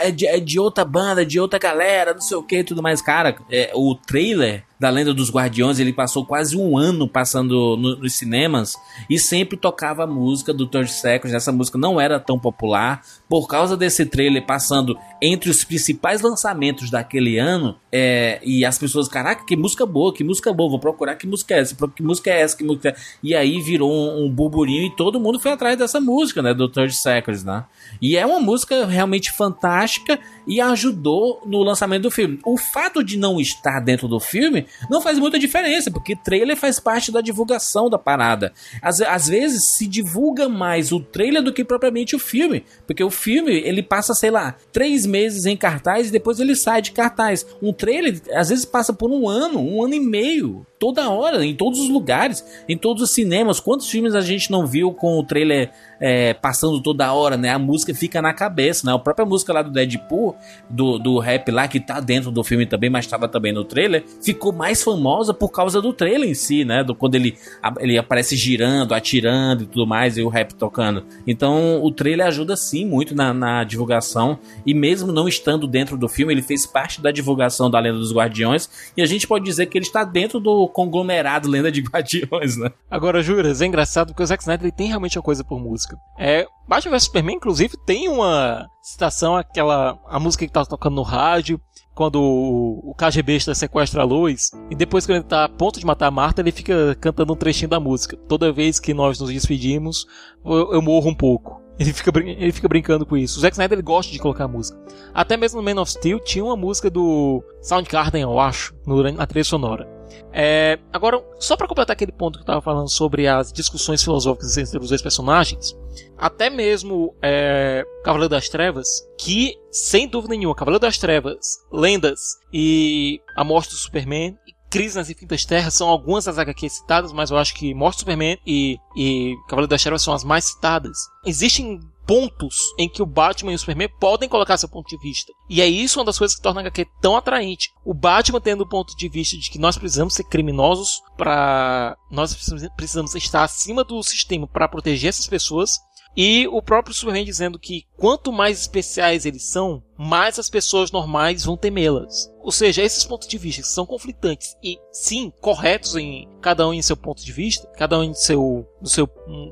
[0.00, 3.00] é de, é de outra banda, de outra galera, não sei o que tudo mais.
[3.00, 7.96] Cara, é, o trailer da Lenda dos Guardiões, ele passou quase um ano passando no,
[7.96, 8.74] nos cinemas
[9.08, 11.34] e sempre tocava a música do Third Seconds.
[11.34, 13.02] Essa música não era tão popular.
[13.28, 19.08] Por causa desse trailer passando entre os principais lançamentos daquele ano, é, e as pessoas,
[19.08, 22.30] caraca, que música boa, que música boa, vou procurar que música é essa, que música
[22.30, 22.96] é essa, que música é...
[23.22, 26.68] E aí virou um, um burburinho e todo mundo foi atrás dessa música, né, do
[26.68, 27.64] Third Seconds, né?
[28.00, 32.38] E é uma música realmente fantástica e ajudou no lançamento do filme.
[32.44, 36.78] O fato de não estar dentro do filme não faz muita diferença, porque trailer faz
[36.80, 38.52] parte da divulgação da parada.
[38.82, 43.10] Às, às vezes se divulga mais o trailer do que propriamente o filme, porque o
[43.10, 47.46] filme ele passa, sei lá, três meses em cartaz e depois ele sai de cartaz.
[47.62, 51.54] Um trailer às vezes passa por um ano, um ano e meio toda hora, em
[51.54, 53.60] todos os lugares, em todos os cinemas.
[53.60, 57.50] Quantos filmes a gente não viu com o trailer é, passando toda hora, né?
[57.50, 58.94] A música fica na cabeça, né?
[58.94, 60.36] A própria música lá do Deadpool,
[60.68, 64.04] do, do rap lá, que tá dentro do filme também, mas estava também no trailer,
[64.22, 66.82] ficou mais famosa por causa do trailer em si, né?
[66.82, 67.36] Do, quando ele,
[67.78, 71.04] ele aparece girando, atirando e tudo mais, e o rap tocando.
[71.26, 76.08] Então, o trailer ajuda sim muito na, na divulgação, e mesmo não estando dentro do
[76.08, 79.66] filme, ele fez parte da divulgação da Lenda dos Guardiões, e a gente pode dizer
[79.66, 82.70] que ele está dentro do conglomerado Lenda de Guardiões, né?
[82.90, 85.85] Agora, Juras, é engraçado porque o Zack Snyder tem realmente uma coisa por música.
[86.18, 91.02] É, Batman vs Superman, inclusive, tem uma citação aquela a música que tá tocando no
[91.02, 91.60] rádio
[91.94, 95.80] quando o, o KGB está sequestra a luz e depois que ele tá a ponto
[95.80, 98.16] de matar a Marta, ele fica cantando um trechinho da música.
[98.28, 100.06] Toda vez que nós nos despedimos,
[100.44, 101.62] eu, eu morro um pouco.
[101.78, 103.38] Ele fica, ele fica brincando com isso.
[103.38, 104.78] O Zack Snyder ele gosta de colocar música.
[105.12, 108.74] Até mesmo no Man of Steel tinha uma música do Soundgarden, eu acho,
[109.16, 109.95] na trilha sonora.
[110.32, 114.56] É, agora, só para completar aquele ponto que eu tava falando sobre as discussões filosóficas
[114.56, 115.76] entre os dois personagens,
[116.16, 118.86] até mesmo é, Cavaleiro das Trevas,
[119.18, 124.36] que, sem dúvida nenhuma, Cavaleiro das Trevas, Lendas e A Morte do Superman
[124.68, 128.00] Crise nas Infinitas Terras são algumas das HQs citadas, mas eu acho que Morte do
[128.00, 130.98] Superman e, e Cavaleiro das Trevas são as mais citadas.
[131.24, 135.32] Existem pontos em que o Batman e o Superman podem colocar seu ponto de vista.
[135.48, 137.70] E é isso uma das coisas que torna a HQ tão atraente.
[137.84, 142.34] O Batman tendo o ponto de vista de que nós precisamos ser criminosos para nós
[142.76, 145.78] precisamos estar acima do sistema para proteger essas pessoas.
[146.16, 151.44] E o próprio Superman dizendo que quanto mais especiais eles são, mais as pessoas normais
[151.44, 152.32] vão temê-las.
[152.40, 156.80] Ou seja, esses pontos de vista são conflitantes e sim corretos em cada um em
[156.80, 159.06] seu ponto de vista, cada um em seu, no seu,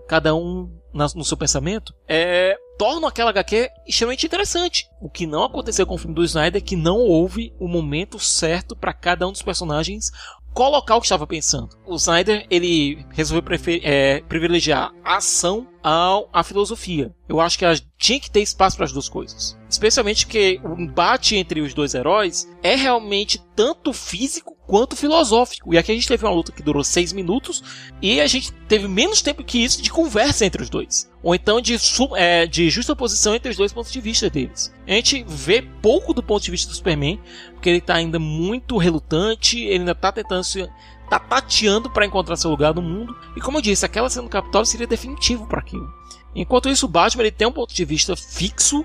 [0.09, 4.89] cada um no seu pensamento, é, tornam aquela HQ extremamente interessante.
[5.01, 8.19] O que não aconteceu com o filme do Snyder é que não houve o momento
[8.19, 10.11] certo para cada um dos personagens
[10.55, 11.77] colocar o que estava pensando.
[11.85, 13.45] O Snyder ele resolveu
[13.83, 17.13] é, privilegiar a ação ao, à filosofia.
[17.29, 17.65] Eu acho que
[17.99, 19.59] tinha que ter espaço para as duas coisas.
[19.69, 25.75] Especialmente porque o embate entre os dois heróis é realmente tanto físico quanto filosófico.
[25.75, 27.63] E aqui a gente teve uma luta que durou seis minutos
[28.01, 31.11] e a gente teve menos tempo que isso de conversa entre os dois.
[31.23, 31.77] Ou então de,
[32.17, 34.75] é, de justa oposição entre os dois pontos de vista deles.
[34.87, 37.21] A gente vê pouco do ponto de vista do Superman,
[37.53, 40.69] porque ele está ainda muito relutante, ele ainda está tentando se
[41.09, 43.17] tá tateando para encontrar seu lugar no mundo.
[43.37, 45.89] E como eu disse, aquela cena do Capitólio seria definitivo para aquilo.
[46.35, 48.85] Enquanto isso, o Batman ele tem um ponto de vista fixo,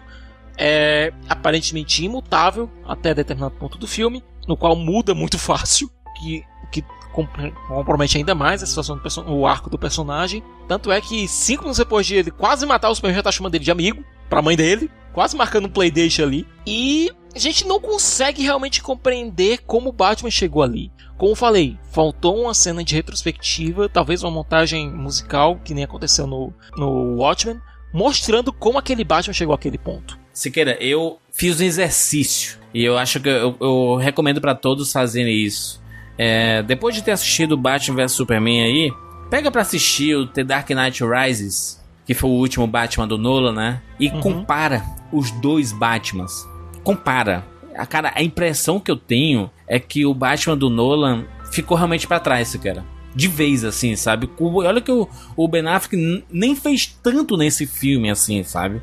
[0.57, 6.83] é, aparentemente imutável até determinado ponto do filme, no qual muda muito fácil, que, que
[7.69, 10.43] compromete ainda mais a situação do o arco do personagem.
[10.67, 13.55] Tanto é que cinco minutos depois de ele quase matar o Superman, já tá chamando
[13.55, 16.47] ele de amigo, pra mãe dele, quase marcando um playdate ali.
[16.65, 20.91] E a gente não consegue realmente compreender como o Batman chegou ali.
[21.17, 26.53] Como falei, faltou uma cena de retrospectiva, talvez uma montagem musical, que nem aconteceu no,
[26.77, 27.59] no Watchmen,
[27.93, 30.17] mostrando como aquele Batman chegou àquele ponto.
[30.39, 35.35] Siqueira, eu fiz um exercício e eu acho que eu, eu recomendo para todos fazerem
[35.35, 35.81] isso.
[36.17, 38.93] É, depois de ter assistido Batman vs Superman aí,
[39.29, 43.51] pega para assistir o The Dark Knight Rises, que foi o último Batman do Nolan,
[43.51, 43.81] né?
[43.99, 44.21] E uhum.
[44.21, 46.47] compara os dois Batmans.
[46.85, 47.45] Compara.
[47.75, 52.07] A cara, a impressão que eu tenho é que o Batman do Nolan ficou realmente
[52.07, 52.85] para trás, cara.
[53.13, 54.29] De vez, assim, sabe?
[54.39, 58.81] Olha que o, o Ben Affleck nem fez tanto nesse filme, assim, sabe?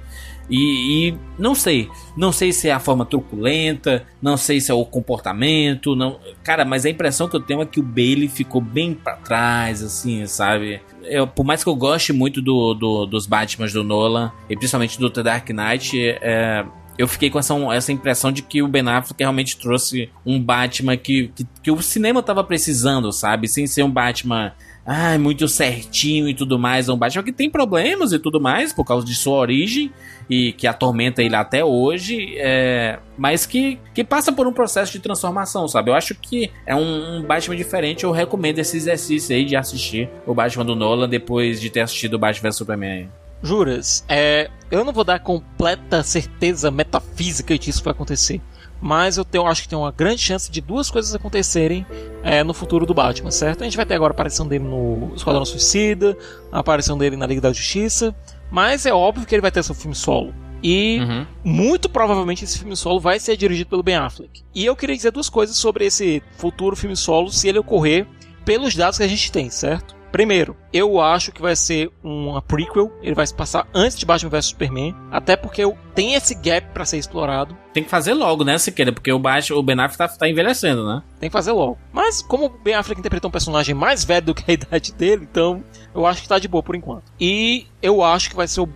[0.48, 4.74] E, e, não sei, não sei se é a forma truculenta, não sei se é
[4.74, 8.60] o comportamento, não, cara, mas a impressão que eu tenho é que o Bailey ficou
[8.60, 10.80] bem para trás, assim, sabe?
[11.02, 14.98] Eu, por mais que eu goste muito do, do, dos Batman do Nolan e principalmente
[14.98, 16.64] do The Dark Knight, é,
[16.98, 20.96] eu fiquei com essa, essa impressão de que o Ben Affleck realmente trouxe um Batman
[20.96, 23.48] que, que, que o cinema tava precisando, sabe?
[23.48, 24.52] Sem ser um Batman
[24.86, 26.88] ah, muito certinho e tudo mais.
[26.88, 29.92] Um Batman que tem problemas e tudo mais por causa de sua origem
[30.30, 35.00] e que atormenta ele até hoje, é, mas que, que passa por um processo de
[35.00, 35.90] transformação, sabe?
[35.90, 38.04] Eu acho que é um, um, Batman diferente.
[38.04, 42.14] Eu recomendo esse exercício aí de assistir o Batman do Nolan depois de ter assistido
[42.14, 43.08] o Batman vs Superman.
[43.42, 48.40] Juras, é, eu não vou dar completa certeza metafísica que isso vai acontecer
[48.80, 51.86] mas eu tenho, acho que tem uma grande chance de duas coisas acontecerem
[52.22, 53.62] é, no futuro do Batman, certo?
[53.62, 56.16] A gente vai ter agora a aparição dele no Esquadrão Suicida,
[56.52, 58.14] a aparição dele na Liga da Justiça,
[58.50, 60.34] mas é óbvio que ele vai ter seu filme solo.
[60.62, 61.26] E uhum.
[61.44, 64.42] muito provavelmente esse filme solo vai ser dirigido pelo Ben Affleck.
[64.54, 68.06] E eu queria dizer duas coisas sobre esse futuro filme solo, se ele ocorrer
[68.44, 69.94] pelos dados que a gente tem, certo?
[70.10, 74.30] Primeiro, eu acho que vai ser uma prequel, ele vai se passar antes de Batman
[74.30, 75.62] vs Superman, até porque
[75.94, 77.56] tem esse gap para ser explorado.
[77.72, 78.92] Tem que fazer logo, né, Siqueira?
[78.92, 81.02] Porque o, Batman, o Ben Affleck tá, tá, envelhecendo, né?
[81.18, 81.78] Tem que fazer logo.
[81.92, 85.26] Mas como o Ben Affleck interpretou um personagem mais velho do que a idade dele,
[85.30, 85.62] então
[85.94, 87.04] eu acho que tá de boa por enquanto.
[87.18, 88.68] E eu acho que vai ser o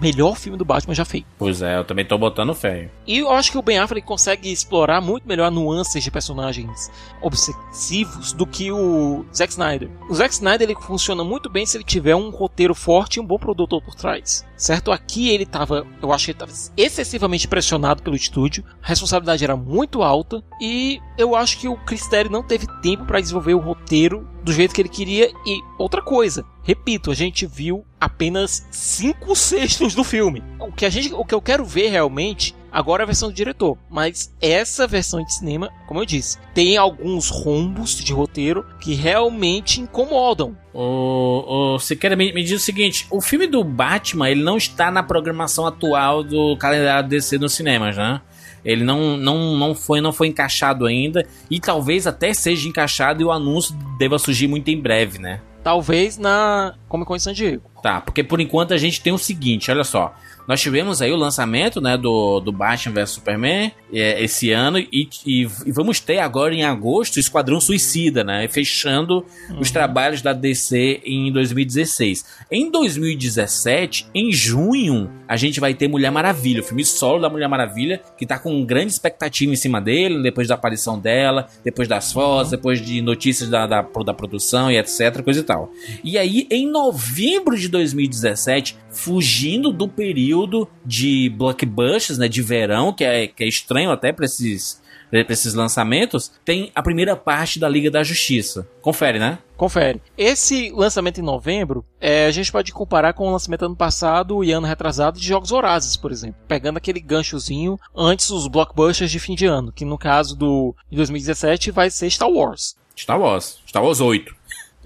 [0.00, 1.26] melhor filme do Batman já feito.
[1.36, 2.90] Pois é, eu também tô botando fé.
[3.06, 8.32] E eu acho que o Ben Affleck consegue explorar muito melhor nuances de personagens obsessivos
[8.32, 9.88] do que o Zack Snyder.
[10.08, 13.26] O Zack Snyder ele funciona muito bem se ele tiver um roteiro forte e um
[13.26, 14.46] bom produtor por trás.
[14.56, 14.90] Certo?
[14.90, 19.56] Aqui ele tava, eu acho que ele tava excessivamente pressionado pelo estúdio, a responsabilidade era
[19.56, 23.60] muito alta e eu acho que o Chris Terry não teve tempo para desenvolver o
[23.60, 29.36] roteiro do jeito que ele queria e outra coisa, repito, a gente viu apenas cinco
[29.36, 30.42] sextos do filme.
[30.58, 33.76] O que a gente, o que eu quero ver realmente Agora a versão do diretor.
[33.90, 39.80] Mas essa versão de cinema, como eu disse, tem alguns rombos de roteiro que realmente
[39.80, 40.56] incomodam.
[40.72, 44.90] O, o Siqueira me, me diz o seguinte: o filme do Batman ele não está
[44.90, 48.20] na programação atual do calendário DC nos cinemas, né?
[48.64, 51.26] Ele não, não, não, foi, não foi encaixado ainda.
[51.50, 55.40] E talvez até seja encaixado e o anúncio deva surgir muito em breve, né?
[55.62, 57.62] Talvez na Comic Con de San Diego.
[57.82, 60.14] Tá, porque por enquanto a gente tem o seguinte, olha só.
[60.48, 65.06] Nós tivemos aí o lançamento né, do, do Batman vs Superman é, esse ano e,
[65.26, 68.48] e, e, vamos ter agora em agosto o Esquadrão Suicida, né?
[68.48, 69.60] Fechando uhum.
[69.60, 72.24] os trabalhos da DC em 2016.
[72.50, 77.48] Em 2017, em junho, a gente vai ter Mulher Maravilha, o filme solo da Mulher
[77.48, 82.10] Maravilha, que tá com grande expectativa em cima dele, depois da aparição dela, depois das
[82.10, 85.70] fotos, depois de notícias da, da, da produção e etc, coisa e tal.
[86.02, 93.04] E aí, em novembro de 2017, fugindo do período de blockbusters, né, de verão, que
[93.04, 97.68] é, que é estranho até para esses, pra esses lançamentos, tem a primeira parte da
[97.68, 98.68] Liga da Justiça.
[98.80, 99.38] Confere, né?
[99.56, 100.00] Confere.
[100.16, 104.52] Esse lançamento em novembro, é, a gente pode comparar com o lançamento ano passado e
[104.52, 106.40] ano retrasado de Jogos Horazes, por exemplo.
[106.46, 110.96] Pegando aquele ganchozinho antes dos blockbusters de fim de ano, que no caso do de
[110.96, 112.76] 2017 vai ser Star Wars.
[112.96, 113.60] Star Wars.
[113.66, 114.37] Star Wars 8.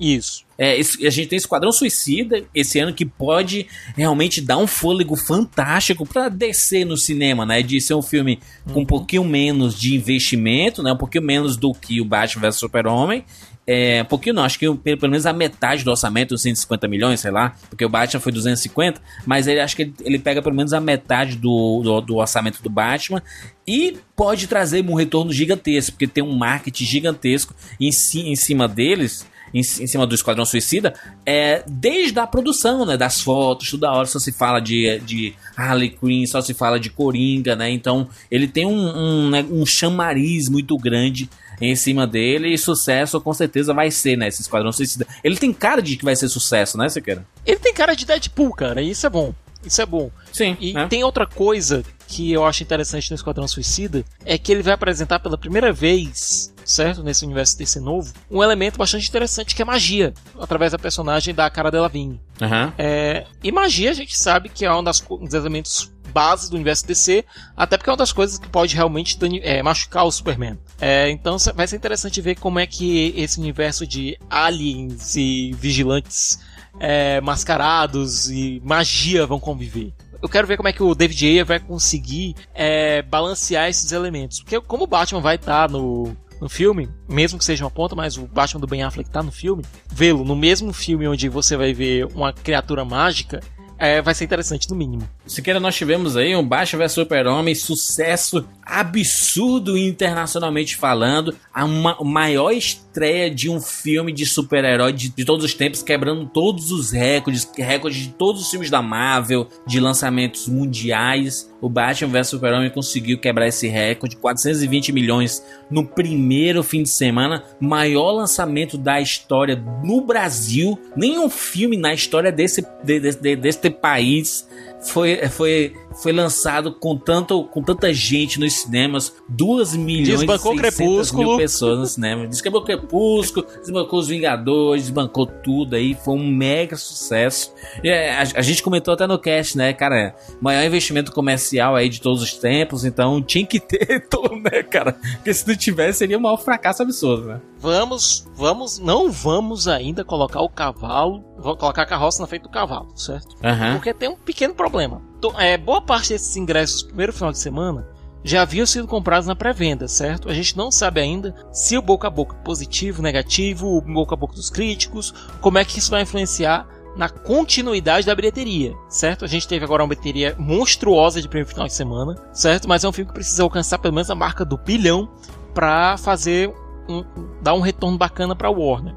[0.02, 0.44] Isso.
[0.58, 5.14] É, esse, a gente tem Esquadrão Suicida esse ano que pode realmente dar um fôlego
[5.14, 7.62] fantástico para descer no cinema, né?
[7.62, 8.40] De ser um filme
[8.72, 10.92] com um pouquinho menos de investimento, né?
[10.92, 13.24] Um pouquinho menos do que o Batman vs Super-Homem.
[13.64, 17.30] É, um pouquinho não, acho que pelo, menos a metade do orçamento, 150 milhões, sei
[17.30, 20.72] lá, porque o Batman foi 250, mas ele acho que ele, ele pega pelo menos
[20.72, 23.22] a metade do, do, do, orçamento do Batman
[23.64, 28.66] e pode trazer um retorno gigantesco, porque tem um marketing gigantesco em, si, em cima
[28.66, 33.90] deles em, em, cima do Esquadrão Suicida, é, desde a produção, né, das fotos, toda
[33.90, 38.08] hora só se fala de, de Harley Quinn, só se fala de Coringa, né, então
[38.30, 41.28] ele tem um, um, né, um chamariz muito grande
[41.60, 45.06] em cima dele e sucesso com certeza vai ser, né, esse Esquadrão Suicida.
[45.22, 47.24] Ele tem cara de que vai ser sucesso, né, Sequeira?
[47.46, 49.34] Ele tem cara de Deadpool, cara, e isso é bom.
[49.64, 50.10] Isso é bom.
[50.32, 50.56] Sim.
[50.60, 50.88] E né?
[50.88, 55.18] tem outra coisa que eu acho interessante no Esquadrão Suicida, é que ele vai apresentar
[55.20, 57.02] pela primeira vez certo?
[57.02, 61.48] Nesse universo desse novo, um elemento bastante interessante que é magia, através da personagem da
[61.50, 62.20] Cara Delevingne.
[62.40, 62.72] Uhum.
[62.78, 66.56] É, e magia a gente sabe que é um, das, um dos elementos bases do
[66.56, 67.24] universo DC,
[67.56, 70.58] até porque é uma das coisas que pode realmente é, machucar o Superman.
[70.80, 76.38] É, então vai ser interessante ver como é que esse universo de aliens e vigilantes
[76.78, 81.44] é, mascarados e magia vão conviver eu quero ver como é que o David Ayer
[81.44, 84.40] vai conseguir é, balancear esses elementos.
[84.40, 87.94] Porque como o Batman vai estar tá no, no filme, mesmo que seja uma ponta,
[87.94, 91.56] mas o Batman do Ben Affleck tá no filme, vê-lo no mesmo filme onde você
[91.56, 93.40] vai ver uma criatura mágica,
[93.78, 95.08] é, vai ser interessante no mínimo.
[95.24, 103.30] Sequeira, nós tivemos aí um Batman vs Super-Homem, sucesso absurdo internacionalmente falando, a maior estreia
[103.30, 108.02] de um filme de super-herói de, de, todos os tempos, quebrando todos os recordes, recordes
[108.02, 111.51] de todos os filmes da Marvel, de lançamentos mundiais.
[111.62, 117.44] O Batman vs Super-Homem conseguiu quebrar esse recorde, 420 milhões no primeiro fim de semana,
[117.60, 120.76] maior lançamento da história no Brasil.
[120.96, 124.48] Nenhum filme na história desse, de, de, de, desse país
[124.82, 130.60] foi, foi, foi lançado com, tanto, com tanta gente nos cinemas, 2 milhões desbancou e
[130.60, 132.26] 600 mil pessoas no cinema.
[132.26, 137.52] Desbancou Crepúsculo, desbancou Os Vingadores, desbancou tudo aí, foi um mega sucesso.
[137.82, 141.88] E é, a, a, gente comentou até no cast, né, cara, maior investimento comercial aí
[141.88, 144.92] de todos os tempos, então tinha que ter todo, né, cara?
[144.92, 147.40] Porque se não tivesse seria um maior fracasso absurdo, né?
[147.58, 152.96] Vamos, vamos, não vamos ainda colocar o cavalo, colocar a carroça na frente do cavalo,
[152.96, 153.36] certo?
[153.36, 153.74] Uhum.
[153.74, 155.11] Porque tem um pequeno problema.
[155.38, 157.86] É, boa parte desses ingressos primeiro final de semana
[158.24, 160.28] já haviam sido comprados na pré-venda, certo?
[160.28, 164.16] A gente não sabe ainda se o boca a boca positivo, negativo, o boca a
[164.16, 169.24] boca dos críticos, como é que isso vai influenciar na continuidade da bilheteria, certo?
[169.24, 172.68] A gente teve agora uma bilheteria monstruosa de primeiro final de semana, certo?
[172.68, 175.08] Mas é um filme que precisa alcançar pelo menos a marca do bilhão
[175.54, 176.52] para fazer
[176.88, 177.04] um,
[177.40, 178.94] dar um retorno bacana para Warner.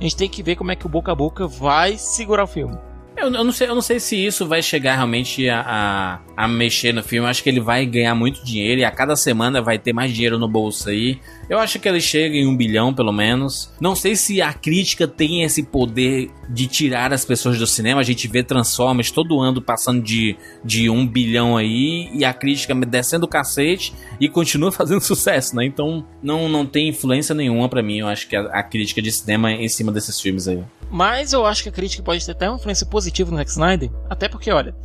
[0.00, 2.48] A gente tem que ver como é que o boca a boca vai segurar o
[2.48, 2.76] filme.
[3.16, 6.48] Eu, eu, não sei, eu não sei se isso vai chegar realmente a, a, a,
[6.48, 7.24] mexer no filme.
[7.24, 10.12] Eu acho que ele vai ganhar muito dinheiro e a cada semana vai ter mais
[10.12, 11.20] dinheiro no bolso aí.
[11.48, 13.72] Eu acho que ele chega em um bilhão, pelo menos.
[13.80, 18.00] Não sei se a crítica tem esse poder de tirar as pessoas do cinema.
[18.00, 22.74] A gente vê Transformers todo ano passando de, de um bilhão aí e a crítica
[22.74, 25.64] descendo o cacete e continua fazendo sucesso, né?
[25.64, 27.98] Então não, não tem influência nenhuma para mim.
[27.98, 30.62] Eu acho que a, a, crítica de cinema é em cima desses filmes aí.
[30.94, 33.90] Mas eu acho que a crítica pode ter até uma influência positiva no Zack Snyder.
[34.08, 34.76] Até porque, olha,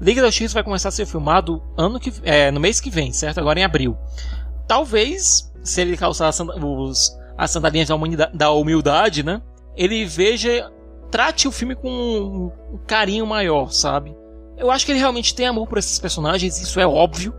[0.00, 3.12] Liga da Justiça vai começar a ser filmado ano que, é, no mês que vem,
[3.12, 3.38] certo?
[3.38, 3.94] Agora em abril.
[4.66, 9.42] Talvez se ele calçar as, os, as sandalinhas da, da humildade, né?
[9.76, 10.72] Ele veja,
[11.10, 14.16] trate o filme com um, carinho maior, sabe?
[14.56, 17.34] Eu acho que ele realmente tem amor por esses personagens, isso é óbvio,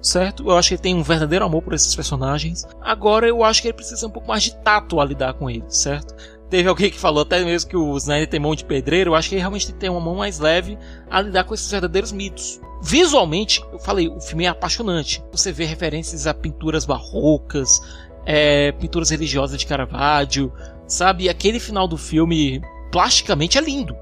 [0.00, 0.48] certo?
[0.48, 2.66] Eu acho que ele tem um verdadeiro amor por esses personagens.
[2.80, 5.76] Agora eu acho que ele precisa um pouco mais de tato a lidar com eles,
[5.76, 6.14] certo?
[6.48, 9.10] Teve alguém que falou até mesmo que o Snyder tem mão de pedreiro.
[9.10, 10.78] Eu acho que ele realmente tem uma mão mais leve
[11.10, 12.60] a lidar com esses verdadeiros mitos.
[12.82, 15.24] Visualmente, eu falei, o filme é apaixonante.
[15.32, 17.80] Você vê referências a pinturas barrocas,
[18.24, 20.52] é, pinturas religiosas de Caravaggio,
[20.86, 21.28] sabe?
[21.28, 22.60] Aquele final do filme,
[22.92, 23.96] plasticamente, é lindo.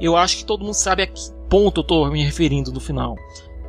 [0.00, 1.20] Eu acho que todo mundo sabe a que
[1.50, 3.16] ponto eu tô me referindo no final.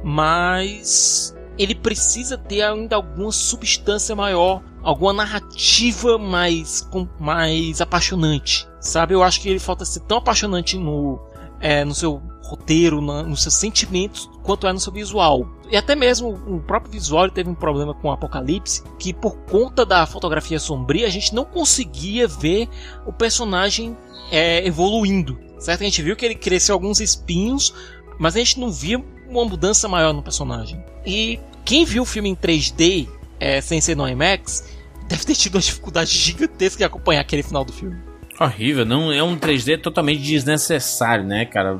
[0.04, 6.88] Mas ele precisa ter ainda alguma substância maior, alguma narrativa mais,
[7.20, 9.14] mais apaixonante, sabe?
[9.14, 11.20] Eu acho que ele falta ser tão apaixonante no,
[11.60, 12.22] é, no seu
[12.52, 15.48] roteiro, na, nos seus sentimentos, quanto é no seu visual.
[15.70, 19.86] E até mesmo o próprio visual teve um problema com o Apocalipse, que por conta
[19.86, 22.68] da fotografia sombria, a gente não conseguia ver
[23.06, 23.96] o personagem
[24.32, 25.40] é, evoluindo.
[25.60, 25.82] Certo?
[25.82, 27.74] A gente viu que ele cresceu alguns espinhos,
[28.20, 30.84] mas a gente não via uma mudança maior no personagem.
[31.06, 33.08] E quem viu o filme em 3D,
[33.40, 34.66] é, sem ser no IMAX,
[35.12, 37.98] deve ter tido uma dificuldade gigantesca em acompanhar aquele final do filme.
[38.40, 41.80] Horrível, não é um 3D totalmente desnecessário, né, cara?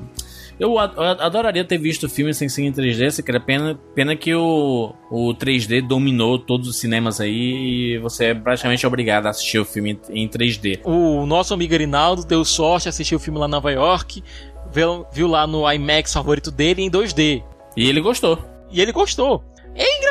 [0.60, 4.36] Eu adoraria ter visto o filme sem ser em 3D, se quer pena, pena que
[4.36, 9.58] o, o 3D dominou todos os cinemas aí e você é praticamente obrigado a assistir
[9.58, 10.82] o filme em 3D.
[10.84, 14.24] O nosso amigo Rinaldo deu sorte, assistiu o filme lá em Nova York,
[14.72, 17.42] viu, viu lá no IMAX favorito dele em 2D.
[17.76, 18.38] E ele gostou.
[18.70, 19.44] E ele gostou.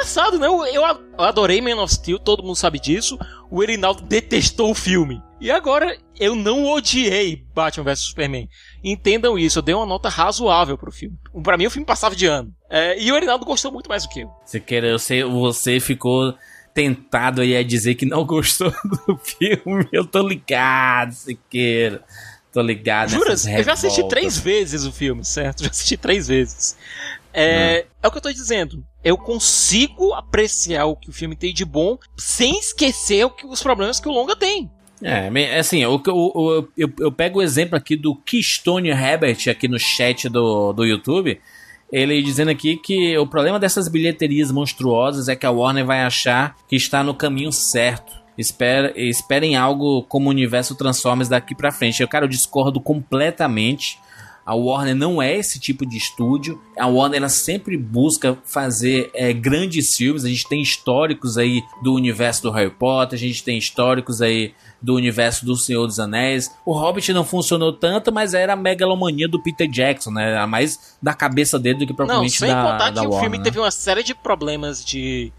[0.00, 0.46] Engraçado, né?
[0.46, 0.82] Eu, eu
[1.18, 3.18] adorei Man of Steel, todo mundo sabe disso.
[3.50, 5.22] O Erinaldo detestou o filme.
[5.38, 8.48] E agora eu não odiei Batman vs Superman.
[8.82, 11.18] Entendam isso, eu dei uma nota razoável pro filme.
[11.42, 12.50] Para mim o filme passava de ano.
[12.70, 14.30] É, e o Erinaldo gostou muito mais do que eu.
[14.42, 16.34] Você quer, eu sei, você ficou
[16.72, 18.72] tentado aí a dizer que não gostou
[19.06, 19.86] do filme.
[19.92, 22.02] Eu tô ligado, Siqueira.
[22.52, 23.10] Tô ligado.
[23.10, 23.46] Juras?
[23.46, 25.62] Eu já assisti três vezes o filme, certo?
[25.64, 26.76] Já assisti três vezes.
[27.32, 28.84] É, é o que eu tô dizendo.
[29.04, 33.62] Eu consigo apreciar o que o filme tem de bom sem esquecer o que, os
[33.62, 34.68] problemas que o longa tem.
[35.02, 39.78] É, assim, eu, eu, eu, eu pego o exemplo aqui do Keystone Herbert aqui no
[39.78, 41.40] chat do, do YouTube.
[41.90, 46.56] Ele dizendo aqui que o problema dessas bilheterias monstruosas é que a Warner vai achar
[46.68, 48.19] que está no caminho certo.
[48.40, 52.00] Espera, esperem algo como o universo Transformers daqui pra frente.
[52.00, 53.98] Eu, cara, eu discordo completamente.
[54.46, 56.60] A Warner não é esse tipo de estúdio.
[56.76, 60.24] A Warner ela sempre busca fazer é, grandes filmes.
[60.24, 64.54] A gente tem históricos aí do universo do Harry Potter, a gente tem históricos aí
[64.80, 66.50] do universo do Senhor dos Anéis.
[66.64, 70.30] O Hobbit não funcionou tanto, mas era a megalomania do Peter Jackson, né?
[70.30, 73.18] Era mais da cabeça dele do que propriamente não, sem da, contar da que Warner,
[73.18, 73.44] o filme né?
[73.44, 75.30] teve uma série de problemas de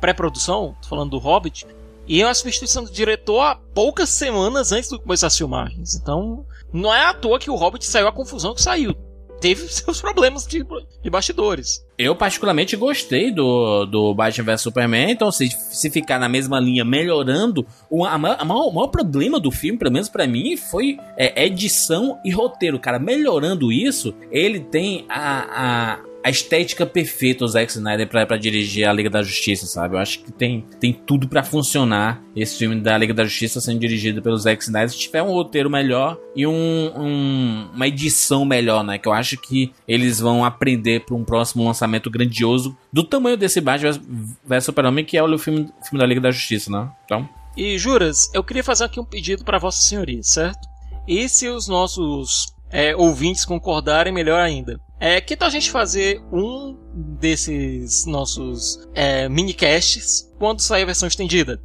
[0.00, 1.66] pré-produção, falando do Hobbit,
[2.06, 5.94] e uma substituição do diretor há poucas semanas antes do começo das filmagens.
[5.94, 8.94] Então, não é à toa que o Hobbit saiu a confusão que saiu.
[9.40, 10.64] Teve seus problemas de,
[11.02, 11.84] de bastidores.
[11.96, 16.84] Eu particularmente gostei do, do Batman vs Superman, então se, se ficar na mesma linha
[16.84, 22.18] melhorando, o a o maior problema do filme, pelo menos para mim, foi é, edição
[22.24, 22.78] e roteiro.
[22.78, 28.88] Cara, melhorando isso, ele tem a, a a estética perfeita o Zack Snyder pra dirigir
[28.88, 29.94] a Liga da Justiça, sabe?
[29.94, 33.78] Eu acho que tem, tem tudo para funcionar esse filme da Liga da Justiça sendo
[33.78, 38.82] dirigido pelo Zack Snyder se tiver um roteiro melhor e um, um, uma edição melhor,
[38.82, 38.96] né?
[38.96, 43.60] Que eu acho que eles vão aprender para um próximo lançamento grandioso do tamanho desse
[43.60, 44.00] Batman
[44.46, 46.90] vs Super-Homem, que é o filme, filme da Liga da Justiça, né?
[47.04, 47.28] Então...
[47.54, 50.66] E Juras, eu queria fazer aqui um pedido para Vossa Senhoria, certo?
[51.06, 54.80] E se os nossos é, ouvintes concordarem, melhor ainda.
[55.04, 56.78] É, que tal a gente fazer um
[57.20, 61.60] desses nossos é, minicasts quando sair a versão estendida?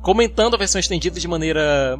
[0.00, 1.98] Comentando a versão estendida de maneira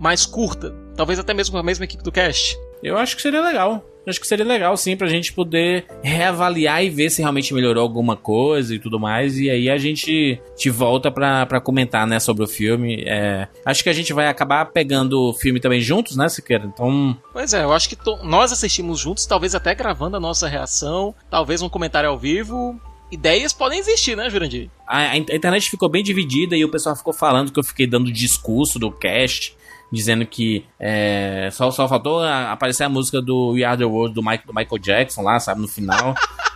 [0.00, 0.74] mais curta.
[0.96, 2.56] Talvez até mesmo com a mesma equipe do cast.
[2.84, 3.82] Eu acho que seria legal.
[4.06, 8.14] Acho que seria legal sim pra gente poder reavaliar e ver se realmente melhorou alguma
[8.16, 9.38] coisa e tudo mais.
[9.38, 13.02] E aí a gente te volta pra, pra comentar, né, sobre o filme.
[13.06, 16.66] É, acho que a gente vai acabar pegando o filme também juntos, né, Siqueira?
[16.66, 17.16] Então.
[17.32, 21.62] Pois é, eu acho que nós assistimos juntos, talvez até gravando a nossa reação, talvez
[21.62, 22.78] um comentário ao vivo.
[23.10, 24.68] ideias podem existir, né, Jurandir?
[24.86, 28.12] A, a, internet ficou bem dividida e o pessoal ficou falando que eu fiquei dando
[28.12, 29.56] discurso do cast,
[29.90, 34.22] dizendo que é, só, só faltou aparecer a música do We Are The World do,
[34.22, 36.14] Mike, do Michael Jackson lá, sabe, no final.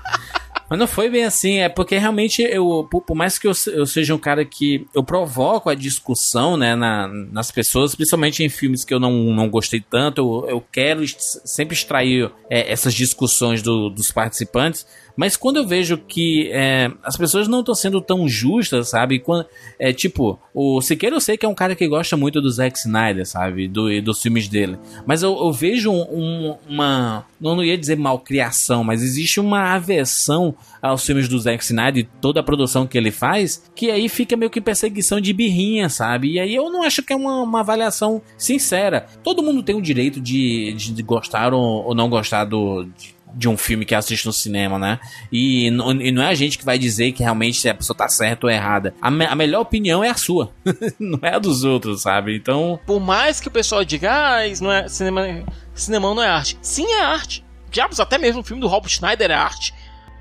[0.69, 4.15] Mas não foi bem assim, é porque realmente eu, por, mais que eu, eu, seja
[4.15, 8.93] um cara que eu provoco a discussão, né, na, nas pessoas, principalmente em filmes que
[8.93, 11.03] eu não, não gostei tanto, eu, eu quero
[11.45, 14.87] sempre extrair é, essas discussões do, dos participantes,
[15.19, 19.19] mas quando eu vejo que é, as pessoas não estão sendo tão justas, sabe?
[19.19, 19.47] Quando,
[19.77, 22.79] é tipo, o Siqueira eu sei que é um cara que gosta muito do Zack
[22.79, 23.67] Snyder, sabe?
[23.67, 24.79] Do, dos filmes dele.
[25.05, 27.27] Mas eu, eu vejo um, uma.
[27.41, 32.21] Não, não ia dizer malcriação, mas existe uma aversão aos filmes do Zack Snyder e
[32.21, 36.33] toda a produção que ele faz, que aí fica meio que perseguição de birrinha, sabe?
[36.33, 39.07] E aí eu não acho que é uma, uma avaliação sincera.
[39.23, 42.85] Todo mundo tem o direito de, de gostar ou, ou não gostar do.
[42.85, 44.99] De, de um filme que assiste no cinema, né?
[45.31, 48.09] E, e, não é a gente que vai dizer que realmente se a pessoa tá
[48.09, 48.95] certa ou errada.
[49.01, 50.51] A, me, a melhor opinião é a sua,
[50.99, 52.35] não é a dos outros, sabe?
[52.35, 52.81] Então.
[52.87, 55.45] Por mais que o pessoal diga, ah, não é cinema,
[55.75, 56.59] cinema não é arte.
[56.63, 57.45] Sim, é arte.
[57.71, 59.75] Diabos, até mesmo o filme do Rob Schneider é arte.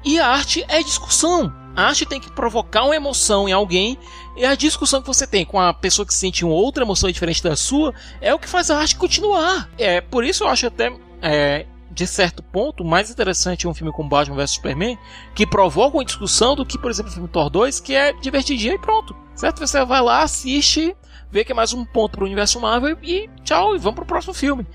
[0.08, 1.53] E a arte é discussão.
[1.76, 3.99] A arte tem que provocar uma emoção em alguém.
[4.38, 7.43] E a discussão que você tem com a pessoa que sente uma outra emoção diferente
[7.43, 9.70] da sua é o que faz a arte continuar.
[9.78, 14.08] É por isso eu acho até é, de certo ponto, mais interessante um filme como
[14.08, 14.97] Batman vs Superman,
[15.36, 18.76] que provoca uma discussão do que, por exemplo, o filme Thor 2, que é divertidinho
[18.76, 19.14] e pronto.
[19.36, 19.60] Certo?
[19.60, 20.95] Você vai lá, assiste,
[21.30, 24.34] vê que é mais um ponto pro universo Marvel e tchau, e vamos pro próximo
[24.34, 24.66] filme.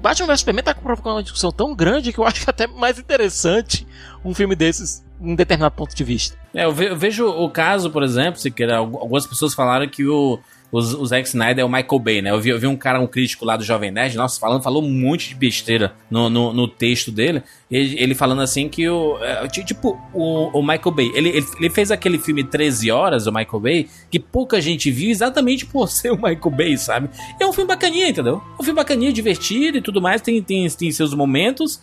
[0.00, 2.98] Batman vs Superman tá provocando uma discussão tão grande que eu acho é até mais
[2.98, 3.86] interessante
[4.24, 6.36] um filme desses em determinado ponto de vista.
[6.54, 10.40] É, eu vejo o caso, por exemplo, se quer, algumas pessoas falaram que o
[10.72, 12.30] o, o Zack Snyder é o Michael Bay, né?
[12.30, 14.82] Eu vi, eu vi um cara, um crítico lá do Jovem Nerd, nossa, falando, falou
[14.82, 17.42] um monte de besteira no, no, no texto dele.
[17.70, 19.18] Ele, ele, falando assim que o.
[19.22, 21.12] É, tipo, o, o Michael Bay.
[21.14, 25.10] Ele, ele, ele, fez aquele filme 13 horas, o Michael Bay, que pouca gente viu
[25.10, 27.10] exatamente por ser o Michael Bay, sabe?
[27.40, 28.42] é um filme bacaninha, entendeu?
[28.58, 31.80] É um filme bacaninha, divertido e tudo mais, tem, tem, tem seus momentos.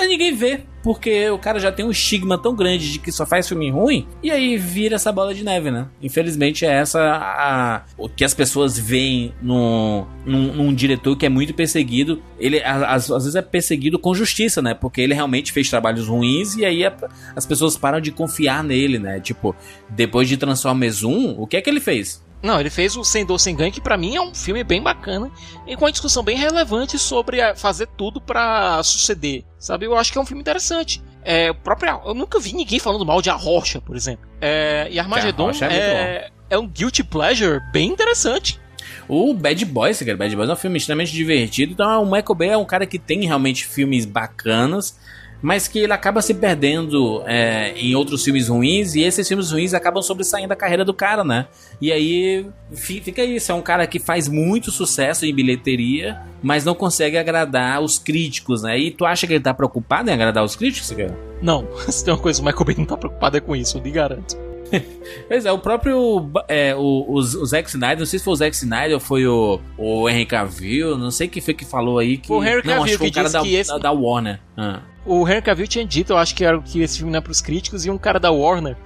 [0.00, 3.26] Mas ninguém vê, porque o cara já tem um estigma tão grande de que só
[3.26, 5.88] faz filme ruim, e aí vira essa bola de neve, né?
[6.00, 11.28] Infelizmente é essa a, o que as pessoas veem no, num, num diretor que é
[11.28, 12.22] muito perseguido.
[12.38, 14.72] Ele às, às, vezes é perseguido com justiça, né?
[14.72, 16.96] Porque ele realmente fez trabalhos ruins e aí a,
[17.36, 19.20] as pessoas param de confiar nele, né?
[19.20, 19.54] Tipo,
[19.90, 22.24] depois de Transformers 1, o que é que ele fez?
[22.42, 24.82] Não, ele fez o Sem Dor Sem Ganho, que para mim é um filme bem
[24.82, 25.30] bacana
[25.66, 29.86] e com uma discussão bem relevante sobre fazer tudo para suceder, sabe?
[29.86, 31.02] Eu acho que é um filme interessante.
[31.22, 34.26] É, próprio, eu nunca vi ninguém falando mal de A Rocha, por exemplo.
[34.40, 38.58] É, e Armageddon é, é, é, um guilty pleasure bem interessante.
[39.06, 41.72] O Bad Boys, cara, Bad Boys é um filme extremamente divertido.
[41.72, 44.98] Então, o Michael Bay é um cara que tem realmente filmes bacanas
[45.42, 49.74] mas que ele acaba se perdendo é, em outros filmes ruins e esses filmes ruins
[49.74, 51.46] acabam sobressaindo a carreira do cara, né?
[51.80, 56.74] E aí fica isso, é um cara que faz muito sucesso em bilheteria, mas não
[56.74, 58.78] consegue agradar os críticos, né?
[58.78, 61.16] E tu acha que ele tá preocupado em agradar os críticos, cara?
[61.40, 63.82] Não, se tem uma coisa, o Michael Bay não tá preocupado é com isso, eu
[63.82, 64.49] lhe garanto.
[65.28, 68.36] pois é, o próprio é, o, o, o, Zack Snyder, não sei se foi o
[68.36, 72.16] Zack Snyder ou foi o, o Henry Cavill, não sei quem foi que falou aí
[72.16, 72.32] que...
[72.32, 73.70] O Henry Cavill não, acho que foi o cara da, esse...
[73.70, 74.40] da, da Warner.
[74.56, 77.20] Ah o Henry Cavill tinha dito, eu acho que era que esse filme não é
[77.20, 78.76] pros críticos, e um cara da Warner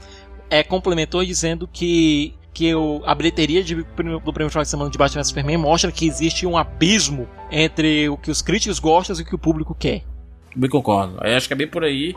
[0.49, 4.99] é, complementou dizendo que, que o, a bilheteria de, do primeiro final de semana de
[4.99, 9.23] Batman vs Superman mostra que existe um abismo entre o que os críticos gostam e
[9.23, 10.03] o que o público quer.
[10.55, 11.19] Bem concordo.
[11.23, 12.15] Eu acho que é bem por aí.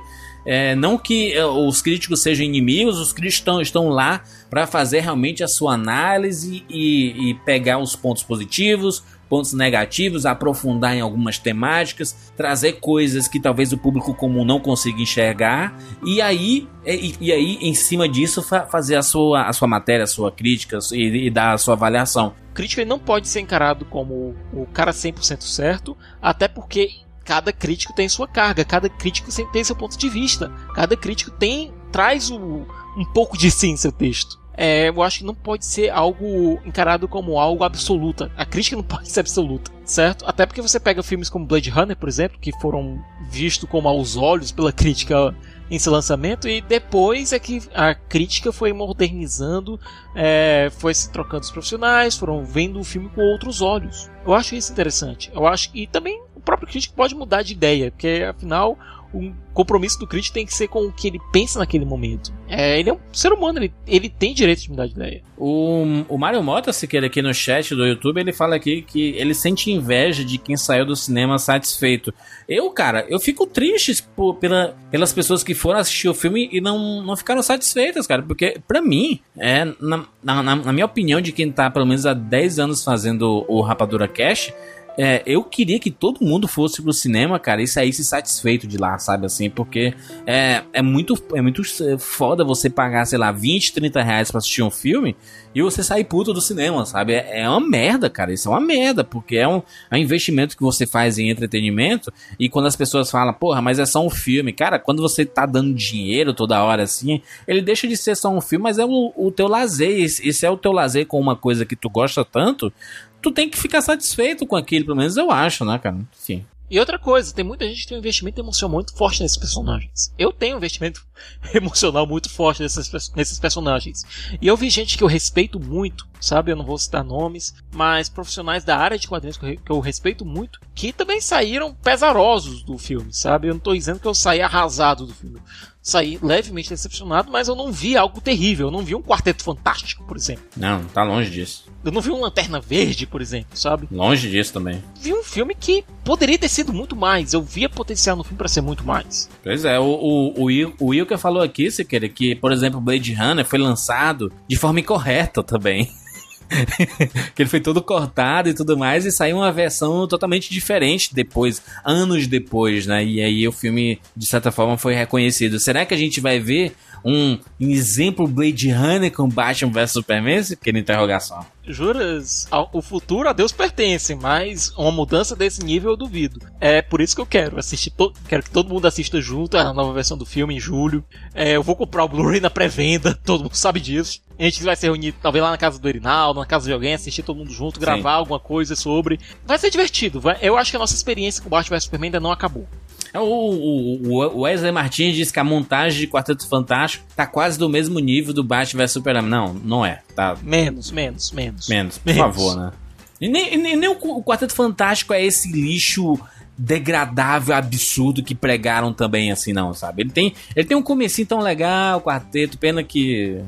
[0.50, 5.44] É, não que é, os críticos sejam inimigos, os críticos estão, lá para fazer realmente
[5.44, 12.32] a sua análise e, e pegar os pontos positivos, pontos negativos, aprofundar em algumas temáticas,
[12.38, 17.58] trazer coisas que talvez o público comum não consiga enxergar e aí e, e aí
[17.60, 21.30] em cima disso fa fazer a sua, a sua matéria, a sua crítica e, e
[21.30, 22.34] dar a sua avaliação.
[22.52, 27.94] O crítico não pode ser encarado como o cara 100% certo, até porque cada crítico
[27.94, 32.66] tem sua carga, cada crítico tem seu ponto de vista, cada crítico tem traz o,
[32.98, 36.60] um pouco de si em seu texto é, eu acho que não pode ser algo
[36.66, 38.30] encarado como algo absoluto.
[38.36, 40.26] A crítica não pode ser absoluta, certo?
[40.26, 43.00] Até porque você pega filmes como Blade Runner, por exemplo, que foram
[43.30, 45.36] vistos como aos olhos pela crítica
[45.70, 49.80] em seu lançamento e depois é que a crítica foi modernizando,
[50.16, 54.10] é, foi se trocando os profissionais, foram vendo o filme com outros olhos.
[54.26, 55.30] Eu acho isso interessante.
[55.36, 58.78] Eu acho e também próprio crítico pode mudar de ideia, porque afinal
[59.14, 62.32] um compromisso do crítico tem que ser com o que ele pensa naquele momento.
[62.48, 65.22] É, ele é um ser humano, ele, ele tem direito de mudar de ideia.
[65.38, 69.16] O, o Mário Mota, se quer aqui no chat do YouTube, ele fala aqui que
[69.16, 72.14] ele sente inveja de quem saiu do cinema satisfeito.
[72.48, 76.62] Eu, cara, eu fico triste por, pela, pelas pessoas que foram assistir o filme e
[76.62, 78.22] não, não ficaram satisfeitas, cara.
[78.22, 82.14] Porque, para mim, é, na, na, na, minha opinião, de quem tá pelo menos há
[82.14, 84.54] 10 anos fazendo o Rapadura Cash,
[84.98, 88.98] é, eu queria que todo mundo fosse pro cinema, cara, e saísse satisfeito de lá,
[88.98, 89.50] sabe assim?
[89.50, 89.94] Porque
[90.26, 91.62] é, é, muito, é muito
[92.00, 95.16] foda você pagar, sei lá, 20, 30 reais pra assistir um filme
[95.54, 97.14] e você sair puto do cinema, sabe?
[97.14, 98.34] É, é uma merda, cara.
[98.34, 102.12] Isso é uma merda, porque é um, é um investimento que você faz em entretenimento
[102.40, 104.52] e quando as pessoas falam, porra, mas é só um filme.
[104.52, 108.42] Cara, quando você tá dando dinheiro toda hora assim, ele deixa de ser só um
[108.42, 110.00] filme, mas é o, o teu lazer.
[110.00, 112.74] Esse, esse é o teu lazer com uma coisa que tu gosta tanto
[113.22, 115.98] tu tem que ficar satisfeito com aquilo, pelo menos eu acho, né, cara?
[116.20, 116.46] Enfim.
[116.70, 120.14] E outra coisa, tem muita gente que tem um investimento emocional muito forte nesses personagens.
[120.18, 121.02] Eu tenho um investimento
[121.56, 124.04] emocional muito forte nesses, nesses personagens.
[124.42, 126.52] E eu vi gente que eu respeito muito, sabe?
[126.52, 130.60] Eu não vou citar nomes, mas profissionais da área de quadrinhos que eu respeito muito,
[130.76, 133.48] que também saíram pesarosos do filme, sabe?
[133.48, 135.40] Eu não tô dizendo que eu saí arrasado do filme
[135.88, 138.68] saí levemente decepcionado, mas eu não vi algo terrível.
[138.68, 140.44] Eu não vi um quarteto fantástico, por exemplo.
[140.58, 141.66] Não, tá longe disso.
[141.84, 143.88] Eu não vi um Lanterna Verde, por exemplo, sabe?
[143.90, 144.84] Longe disso também.
[145.00, 147.32] Vi um filme que poderia ter sido muito mais.
[147.32, 149.30] Eu via potencial no filme para ser muito mais.
[149.42, 152.82] Pois é, o, o, o, Will, o Wilker falou aqui, se quer, que, por exemplo,
[152.82, 155.90] Blade Runner foi lançado de forma incorreta também.
[157.36, 161.62] que ele foi todo cortado e tudo mais, e saiu uma versão totalmente diferente depois,
[161.84, 163.04] anos depois, né?
[163.04, 165.60] E aí o filme, de certa forma, foi reconhecido.
[165.60, 170.44] Será que a gente vai ver um exemplo Blade Runner com Batman vs Superman?
[170.44, 171.46] Pequena interrogação.
[171.66, 176.40] Juras, o futuro a Deus pertence, mas uma mudança desse nível eu duvido.
[176.60, 177.94] É por isso que eu quero assistir,
[178.28, 181.04] quero que todo mundo assista junto a nova versão do filme em julho.
[181.34, 184.22] É, eu vou comprar o Blu-ray na pré-venda, todo mundo sabe disso.
[184.40, 186.94] A gente vai se reunir, talvez lá na casa do Erinaldo, na casa de alguém,
[186.94, 188.18] assistir todo mundo junto, gravar Sim.
[188.18, 189.20] alguma coisa sobre.
[189.46, 190.20] Vai ser divertido.
[190.20, 190.38] Vai...
[190.42, 192.68] Eu acho que a nossa experiência com Batman vs Superman ainda não acabou.
[193.14, 197.58] É, o, o, o Wesley Martins diz que a montagem de Quarteto Fantástico tá quase
[197.58, 199.24] do mesmo nível do Batman vs Superman.
[199.24, 200.02] Não, não é.
[200.16, 200.38] Tá...
[200.44, 201.68] Menos, menos, menos.
[201.68, 202.22] Menos, por menos.
[202.22, 202.72] favor, né?
[203.20, 206.20] E nem, nem, nem o Quarteto Fantástico é esse lixo
[206.58, 210.02] degradável, absurdo que pregaram também, assim, não, sabe?
[210.02, 213.40] Ele tem, ele tem um comecinho tão legal, o quarteto, pena que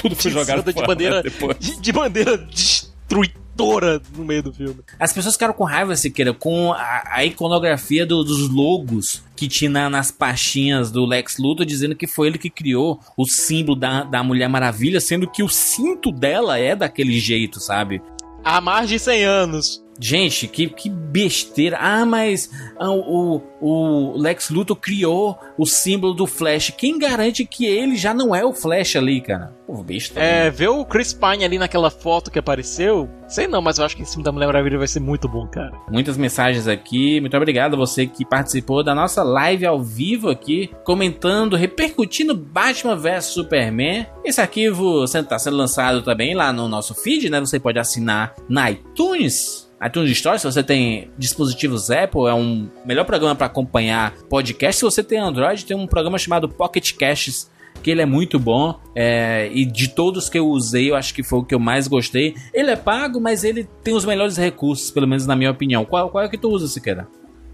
[0.00, 1.58] tudo foi jogado de fora, bandeira, depois.
[1.58, 4.76] De, de bandeira destruidora no meio do filme.
[4.98, 9.90] As pessoas ficaram com raiva, Siqueira, com a, a iconografia do, dos logos que tinha
[9.90, 14.22] nas pastinhas do Lex Luthor, dizendo que foi ele que criou o símbolo da, da
[14.22, 18.00] Mulher Maravilha, sendo que o cinto dela é daquele jeito, sabe?
[18.44, 19.85] Há mais de 100 anos.
[19.98, 21.78] Gente, que, que besteira.
[21.80, 26.72] Ah, mas ah, o, o Lex Luthor criou o símbolo do Flash.
[26.76, 29.54] Quem garante que ele já não é o Flash ali, cara?
[29.66, 30.20] Pô, besta.
[30.20, 33.08] É, ver o Chris Pine ali naquela foto que apareceu.
[33.26, 35.46] Sei não, mas eu acho que em cima da Mulher Maravilha vai ser muito bom,
[35.48, 35.72] cara.
[35.90, 37.20] Muitas mensagens aqui.
[37.20, 42.94] Muito obrigado a você que participou da nossa live ao vivo aqui, comentando, repercutindo Batman
[42.94, 44.06] vs Superman.
[44.24, 47.40] Esse arquivo está sendo lançado também lá no nosso feed, né?
[47.40, 53.04] Você pode assinar na iTunes iTunes Store, se você tem dispositivos Apple, é um melhor
[53.04, 54.78] programa para acompanhar podcast.
[54.78, 57.50] Se você tem Android, tem um programa chamado Pocket Casts,
[57.82, 58.80] que ele é muito bom.
[58.94, 61.86] É, e de todos que eu usei, eu acho que foi o que eu mais
[61.86, 62.34] gostei.
[62.54, 65.84] Ele é pago, mas ele tem os melhores recursos, pelo menos na minha opinião.
[65.84, 67.06] Qual, qual é que tu usa, Siqueira?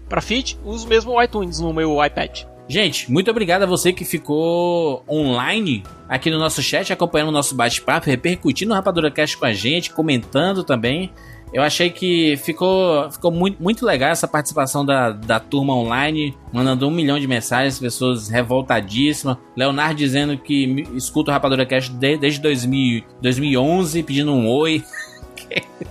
[0.07, 2.43] Para feed, uso mesmo o iTunes no meu iPad.
[2.67, 7.53] Gente, muito obrigado a você que ficou online aqui no nosso chat, acompanhando o nosso
[7.55, 11.11] bate-papo, repercutindo o Rapadura Cast com a gente, comentando também.
[11.53, 16.87] Eu achei que ficou, ficou muito, muito legal essa participação da, da turma online, mandando
[16.87, 19.37] um milhão de mensagens, pessoas revoltadíssimas.
[19.55, 24.83] Leonardo dizendo que escuta o Rapadura Cast desde 2000, 2011, pedindo um oi.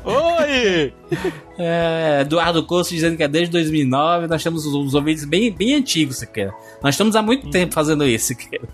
[0.05, 0.93] Oi!
[1.59, 4.27] É, Eduardo Costa dizendo que é desde 2009.
[4.27, 6.55] Nós temos os ouvintes bem, bem antigos, Siqueira.
[6.83, 8.69] Nós estamos há muito tempo fazendo isso, Siqueira.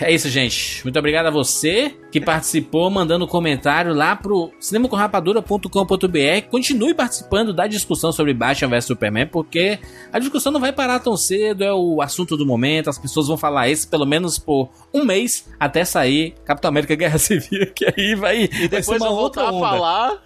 [0.00, 0.82] É isso, gente.
[0.84, 6.48] Muito obrigado a você que participou, mandando um comentário lá pro cinemacomrapadura.com.br.
[6.50, 9.78] Continue participando da discussão sobre Batman vs Superman, porque
[10.12, 12.90] a discussão não vai parar tão cedo, é o assunto do momento.
[12.90, 17.18] As pessoas vão falar isso pelo menos por um mês até sair Capitão América Guerra
[17.18, 19.66] Civil, que aí vai, e depois vai ser uma outra onda.
[19.66, 20.22] a falar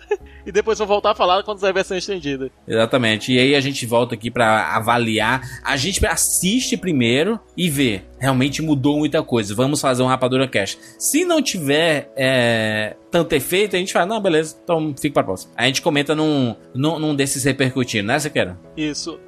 [0.49, 2.51] e depois vou voltar a falar quando sair a versão estendida.
[2.67, 3.35] Exatamente.
[3.35, 5.43] E aí a gente volta aqui para avaliar.
[5.63, 8.01] A gente assiste primeiro e vê.
[8.19, 9.55] Realmente mudou muita coisa.
[9.55, 10.79] Vamos fazer um Rapadura Cash.
[10.99, 15.53] Se não tiver é, tanto efeito, a gente fala, não, beleza, então fica pra próxima.
[15.55, 18.59] A gente comenta num, num, num desses repercutindo, né, Sequeira?
[18.75, 19.21] Isso.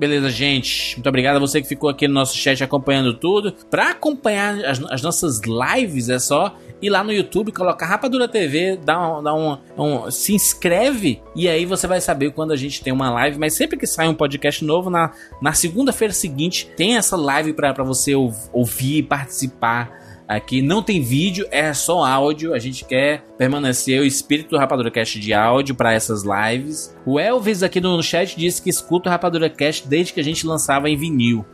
[0.00, 0.96] Beleza, gente.
[0.96, 3.52] Muito obrigado a você que ficou aqui no nosso chat acompanhando tudo.
[3.70, 8.76] Para acompanhar as, as, nossas lives é só ir lá no YouTube, colocar Rapadura TV,
[8.76, 12.82] dá um, dá um, um, se inscreve e aí você vai saber quando a gente
[12.82, 13.38] tem uma live.
[13.38, 17.72] Mas sempre que sai um podcast novo, na, na segunda-feira seguinte, tem essa live para
[17.82, 20.00] você ouvir e participar
[20.30, 22.54] Aqui não tem vídeo, é só áudio.
[22.54, 26.96] A gente quer permanecer o espírito do Rapadura Cast de áudio para essas lives.
[27.04, 30.46] O Elvis aqui no chat disse que escuta o Rapadura Cast desde que a gente
[30.46, 31.44] lançava em vinil.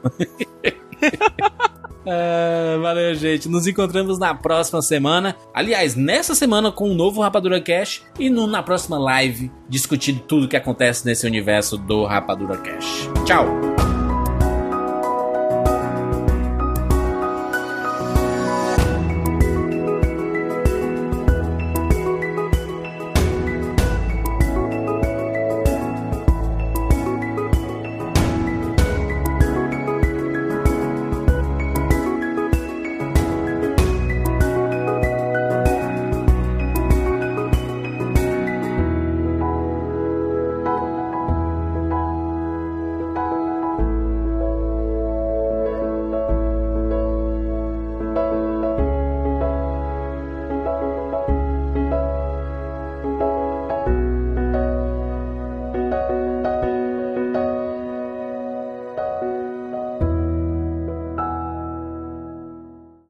[2.06, 3.48] É, valeu, gente.
[3.48, 5.36] Nos encontramos na próxima semana.
[5.52, 10.48] Aliás, nessa semana com um novo Rapadura Cash e no, na próxima live discutindo tudo
[10.48, 13.10] que acontece nesse universo do Rapadura Cash.
[13.24, 13.85] Tchau!